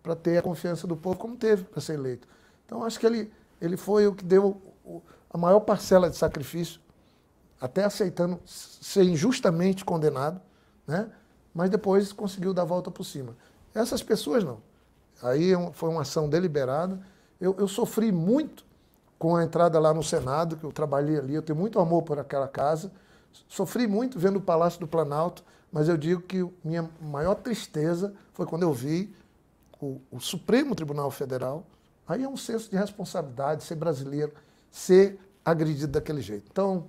[0.04, 2.28] para ter a confiança do povo como teve para ser eleito.
[2.66, 3.32] Então, acho que ele,
[3.62, 4.62] ele foi o que deu
[5.30, 6.80] a maior parcela de sacrifício,
[7.60, 10.42] até aceitando ser injustamente condenado,
[10.88, 11.10] né?
[11.56, 13.34] Mas depois conseguiu dar a volta por cima.
[13.74, 14.60] Essas pessoas não.
[15.24, 17.00] Aí é foi uma ação deliberada.
[17.40, 18.66] Eu, eu sofri muito
[19.18, 22.20] com a entrada lá no Senado, que eu trabalhei ali, eu tenho muito amor por
[22.20, 22.92] aquela casa.
[23.48, 28.46] Sofri muito vendo o Palácio do Planalto, mas eu digo que minha maior tristeza foi
[28.46, 29.16] quando eu vi
[29.80, 31.66] o, o Supremo Tribunal Federal.
[32.06, 34.34] Aí é um senso de responsabilidade, ser brasileiro,
[34.70, 36.48] ser agredido daquele jeito.
[36.52, 36.88] Então,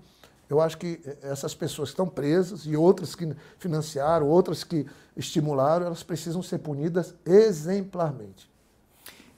[0.48, 4.86] eu acho que essas pessoas que estão presas e outras que financiaram, outras que
[5.16, 8.48] estimularam, elas precisam ser punidas exemplarmente.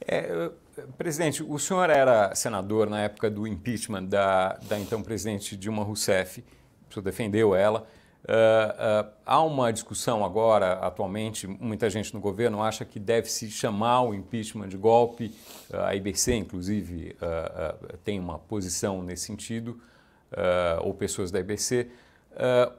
[0.06, 0.50] É,
[0.96, 6.44] presidente, o senhor era senador na época do impeachment da, da então presidente Dilma Rousseff,
[6.88, 7.86] o senhor defendeu ela.
[8.24, 13.50] Uh, uh, há uma discussão agora, atualmente, muita gente no governo acha que deve se
[13.50, 15.34] chamar o impeachment de golpe.
[15.70, 17.16] Uh, a IBC, inclusive,
[18.04, 19.80] tem uma posição nesse sentido,
[20.82, 21.90] ou pessoas da IBC.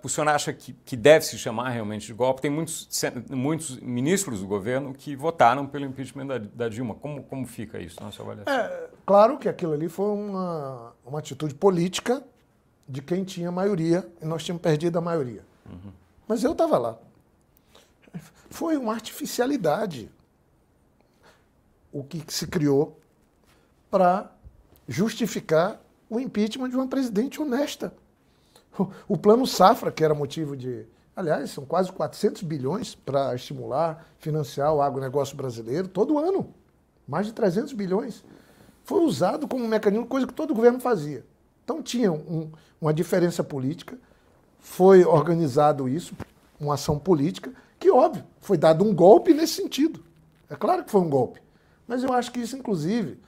[0.03, 2.41] o senhor acha que, que, deve se chamar realmente de golpe?
[2.41, 2.87] Tem muitos,
[3.29, 6.95] muitos ministros do governo que votaram pelo impeachment da, da Dilma.
[6.95, 8.53] Como, como fica isso na sua avaliação?
[8.53, 12.23] É, claro que aquilo ali foi uma, uma atitude política
[12.87, 15.43] de quem tinha maioria e nós tínhamos perdido a maioria.
[15.65, 15.91] Uhum.
[16.27, 16.97] Mas eu estava lá.
[18.49, 20.09] Foi uma artificialidade
[21.91, 22.99] o que se criou
[23.89, 24.31] para
[24.87, 25.79] justificar
[26.09, 27.93] o impeachment de uma presidente honesta.
[29.07, 30.85] O, plano Safra, que era motivo de.
[31.15, 36.53] Aliás, são quase 400 bilhões para estimular, financiar o agronegócio brasileiro todo ano.
[37.05, 38.23] Mais de 300 bilhões.
[38.85, 41.25] Foi usado como mecanismo, coisa que todo governo fazia.
[41.63, 42.49] Então tinha um,
[42.79, 43.97] uma diferença política,
[44.59, 46.15] foi organizado isso,
[46.59, 50.03] uma ação política, que óbvio, foi dado um golpe nesse sentido.
[50.49, 51.41] É claro que foi um golpe.
[51.87, 53.19] Mas eu acho que isso, inclusive,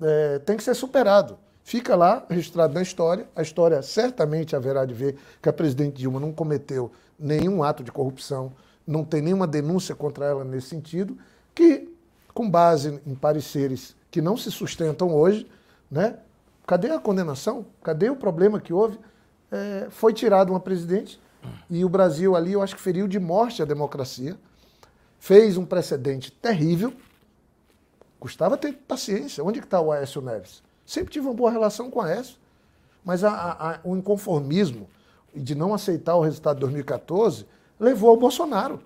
[0.00, 1.38] é, tem que ser superado.
[1.62, 3.28] Fica lá registrado na história.
[3.36, 7.92] A história certamente haverá de ver que a presidente Dilma não cometeu nenhum ato de
[7.92, 8.52] corrupção,
[8.86, 11.16] não tem nenhuma denúncia contra ela nesse sentido,
[11.54, 11.94] que,
[12.32, 15.46] com base em pareceres que não se sustentam hoje,
[15.90, 16.18] né,
[16.70, 17.66] Cadê a condenação?
[17.82, 18.96] Cadê o problema que houve?
[19.50, 21.20] É, foi tirado uma presidente
[21.68, 24.38] e o Brasil ali, eu acho que feriu de morte a democracia,
[25.18, 26.92] fez um precedente terrível.
[28.20, 29.42] Custava ter paciência.
[29.42, 30.62] Onde está o Aécio Neves?
[30.90, 32.34] Sempre tive uma boa relação com o Aécio,
[33.04, 34.88] mas a, a, o inconformismo
[35.32, 37.46] de não aceitar o resultado de 2014
[37.78, 38.80] levou ao Bolsonaro.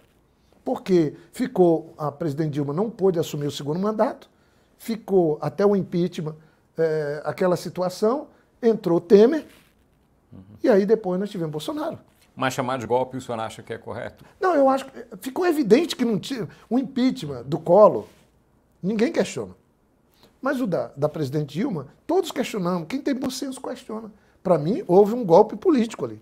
[0.63, 4.29] Porque ficou, a presidente Dilma não pôde assumir o segundo mandato,
[4.77, 6.37] ficou até o impeachment,
[6.77, 8.27] é, aquela situação,
[8.63, 9.47] entrou Temer,
[10.31, 10.41] uhum.
[10.63, 11.99] e aí depois nós tivemos Bolsonaro.
[12.37, 14.27] Mas chamar de golpe o senhor acha que é correto?
[14.39, 14.93] Não, eu acho que
[15.23, 16.51] ficou evidente que não tinha.
[16.69, 18.05] O impeachment do Collor,
[18.83, 19.64] ninguém questiona.
[20.45, 22.87] Mas o da, da presidente Dilma, todos questionamos.
[22.87, 24.13] Quem tem bom senso questiona.
[24.43, 26.21] Para mim, houve um golpe político ali.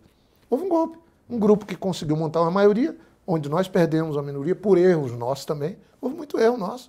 [0.48, 0.96] Houve um golpe.
[1.28, 2.96] Um grupo que conseguiu montar uma maioria,
[3.26, 5.76] onde nós perdemos a minoria por erros nossos também.
[6.00, 6.88] Houve muito erro nosso.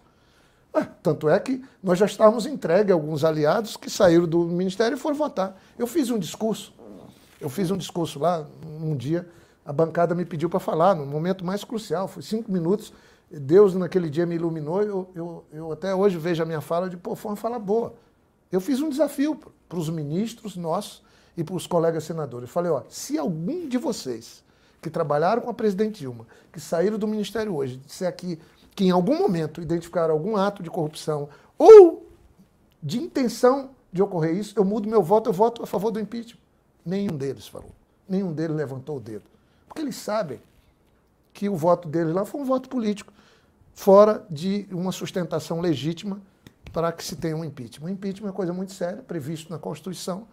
[0.71, 4.95] Ah, tanto é que nós já estávamos entregue a alguns aliados que saíram do ministério
[4.95, 5.59] e foram votar.
[5.75, 6.71] Eu fiz um discurso,
[7.41, 9.27] eu fiz um discurso lá, um dia,
[9.65, 12.93] a bancada me pediu para falar, no momento mais crucial, foi cinco minutos.
[13.39, 16.95] Deus naquele dia me iluminou, eu, eu, eu até hoje vejo a minha fala de,
[16.95, 17.95] pô, foi uma fala boa.
[18.51, 21.01] Eu fiz um desafio para os ministros nossos
[21.35, 22.47] e para os colegas senadores.
[22.47, 24.43] Eu falei, ó, se algum de vocês
[24.79, 28.39] que trabalharam com a presidente Dilma, que saíram do ministério hoje, disser aqui
[28.75, 32.07] que em algum momento identificaram algum ato de corrupção ou
[32.81, 36.39] de intenção de ocorrer isso, eu mudo meu voto, eu voto a favor do impeachment.
[36.85, 37.71] Nenhum deles falou.
[38.07, 39.23] Nenhum deles levantou o dedo.
[39.67, 40.39] Porque eles sabem
[41.33, 43.13] que o voto deles lá foi um voto político,
[43.73, 46.21] fora de uma sustentação legítima
[46.71, 47.87] para que se tenha um impeachment.
[47.87, 50.27] O impeachment é uma coisa muito séria, previsto na Constituição,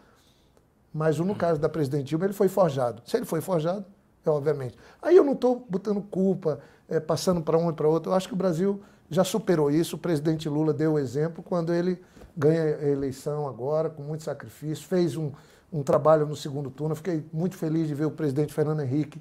[0.93, 3.03] mas no caso da presidente Dilma, ele foi forjado.
[3.07, 3.85] Se ele foi forjado,
[4.25, 4.77] é obviamente.
[5.01, 8.11] Aí eu não estou botando culpa, é, passando para um e para outro.
[8.11, 9.97] Eu acho que o Brasil já superou isso.
[9.97, 12.03] O presidente Lula deu o exemplo quando ele
[12.37, 15.31] ganha a eleição agora, com muito sacrifício, fez um,
[15.73, 16.95] um trabalho no segundo turno.
[16.95, 19.21] fiquei muito feliz de ver o presidente Fernando Henrique,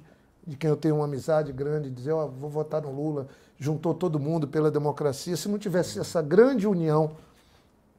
[0.50, 3.28] de quem eu tenho uma amizade grande, dizer: Ó, oh, vou votar no Lula.
[3.56, 5.36] Juntou todo mundo pela democracia.
[5.36, 7.12] Se não tivesse essa grande união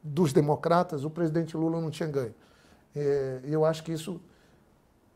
[0.02, 2.34] dos democratas, o presidente Lula não tinha ganho.
[2.94, 4.20] É, eu acho que isso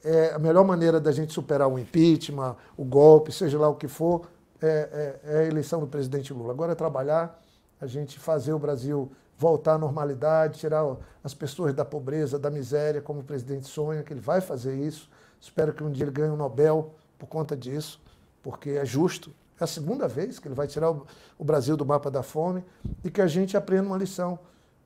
[0.02, 3.86] é a melhor maneira da gente superar o impeachment, o golpe, seja lá o que
[3.86, 4.22] for,
[4.62, 6.54] é, é, é, a eleição do presidente Lula.
[6.54, 7.38] Agora é trabalhar,
[7.78, 13.02] a gente fazer o Brasil voltar à normalidade, tirar as pessoas da pobreza, da miséria,
[13.02, 15.10] como o presidente sonha, que ele vai fazer isso.
[15.38, 18.00] Espero que um dia ele ganhe um Nobel por conta disso,
[18.42, 19.32] porque é justo.
[19.60, 22.64] É a segunda vez que ele vai tirar o, Brasil do mapa da fome
[23.02, 24.38] e que a gente aprenda uma lição,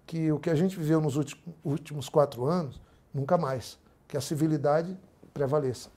[0.07, 1.17] que o que a gente viveu nos
[1.65, 2.81] últimos quatro anos,
[3.13, 4.97] nunca mais, que a civilidade
[5.35, 5.91] prevaleça.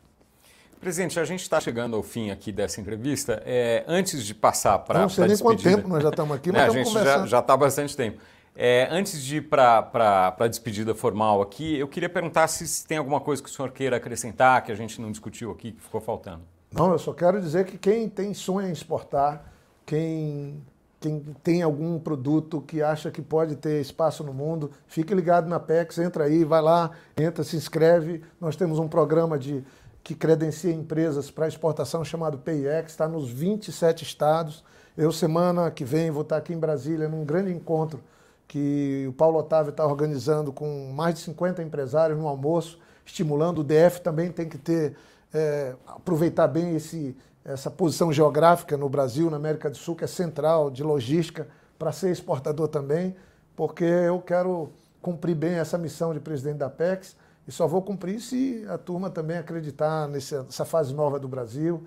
[0.79, 3.41] Presidente, a gente está chegando ao fim aqui dessa entrevista.
[3.45, 5.27] É, antes de passar para a despedida...
[5.29, 7.53] Não sei nem quanto tempo nós já estamos aqui, mas né, A gente já está
[7.53, 8.19] há bastante tempo.
[8.56, 13.20] É, antes de ir para a despedida formal aqui, eu queria perguntar se tem alguma
[13.20, 16.41] coisa que o senhor queira acrescentar, que a gente não discutiu aqui, que ficou faltando.
[16.72, 19.43] Não, eu só quero dizer que quem tem sonho em exportar,
[19.86, 20.62] quem,
[20.99, 25.60] quem tem algum produto que acha que pode ter espaço no mundo, fique ligado na
[25.60, 28.24] PEX, entra aí, vai lá, entra, se inscreve.
[28.39, 29.64] Nós temos um programa de
[30.04, 34.64] que credencia empresas para exportação chamado PIEX, está nos 27 estados.
[34.95, 37.99] Eu, semana que vem, vou estar aqui em Brasília num grande encontro
[38.48, 43.60] que o Paulo Otávio está organizando com mais de 50 empresários no almoço, estimulando.
[43.60, 44.96] O DF também tem que ter,
[45.34, 50.08] é, aproveitar bem esse, essa posição geográfica no Brasil, na América do Sul, que é
[50.08, 53.16] central de logística, para ser exportador também,
[53.56, 54.70] porque eu quero
[55.02, 57.16] cumprir bem essa missão de presidente da PEX
[57.48, 61.84] e só vou cumprir se a turma também acreditar nessa fase nova do Brasil,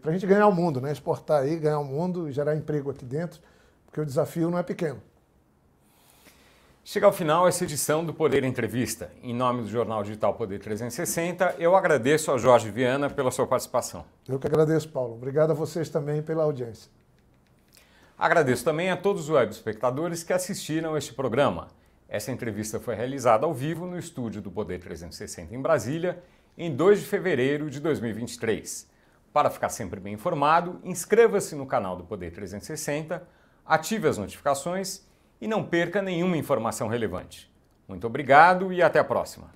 [0.00, 0.90] para a gente ganhar o mundo, né?
[0.90, 3.40] exportar aí, ganhar o mundo e gerar emprego aqui dentro,
[3.86, 5.00] porque o desafio não é pequeno.
[6.90, 9.12] Chega ao final essa edição do Poder Entrevista.
[9.22, 14.06] Em nome do Jornal Digital Poder 360, eu agradeço ao Jorge Viana pela sua participação.
[14.26, 15.12] Eu que agradeço, Paulo.
[15.12, 16.90] Obrigado a vocês também pela audiência.
[18.18, 21.68] Agradeço também a todos os web espectadores que assistiram este programa.
[22.08, 26.22] Essa entrevista foi realizada ao vivo no estúdio do Poder 360 em Brasília,
[26.56, 28.88] em 2 de fevereiro de 2023.
[29.30, 33.28] Para ficar sempre bem informado, inscreva-se no canal do Poder 360,
[33.66, 35.06] ative as notificações
[35.40, 37.50] e não perca nenhuma informação relevante.
[37.86, 39.50] Muito obrigado e até a próxima.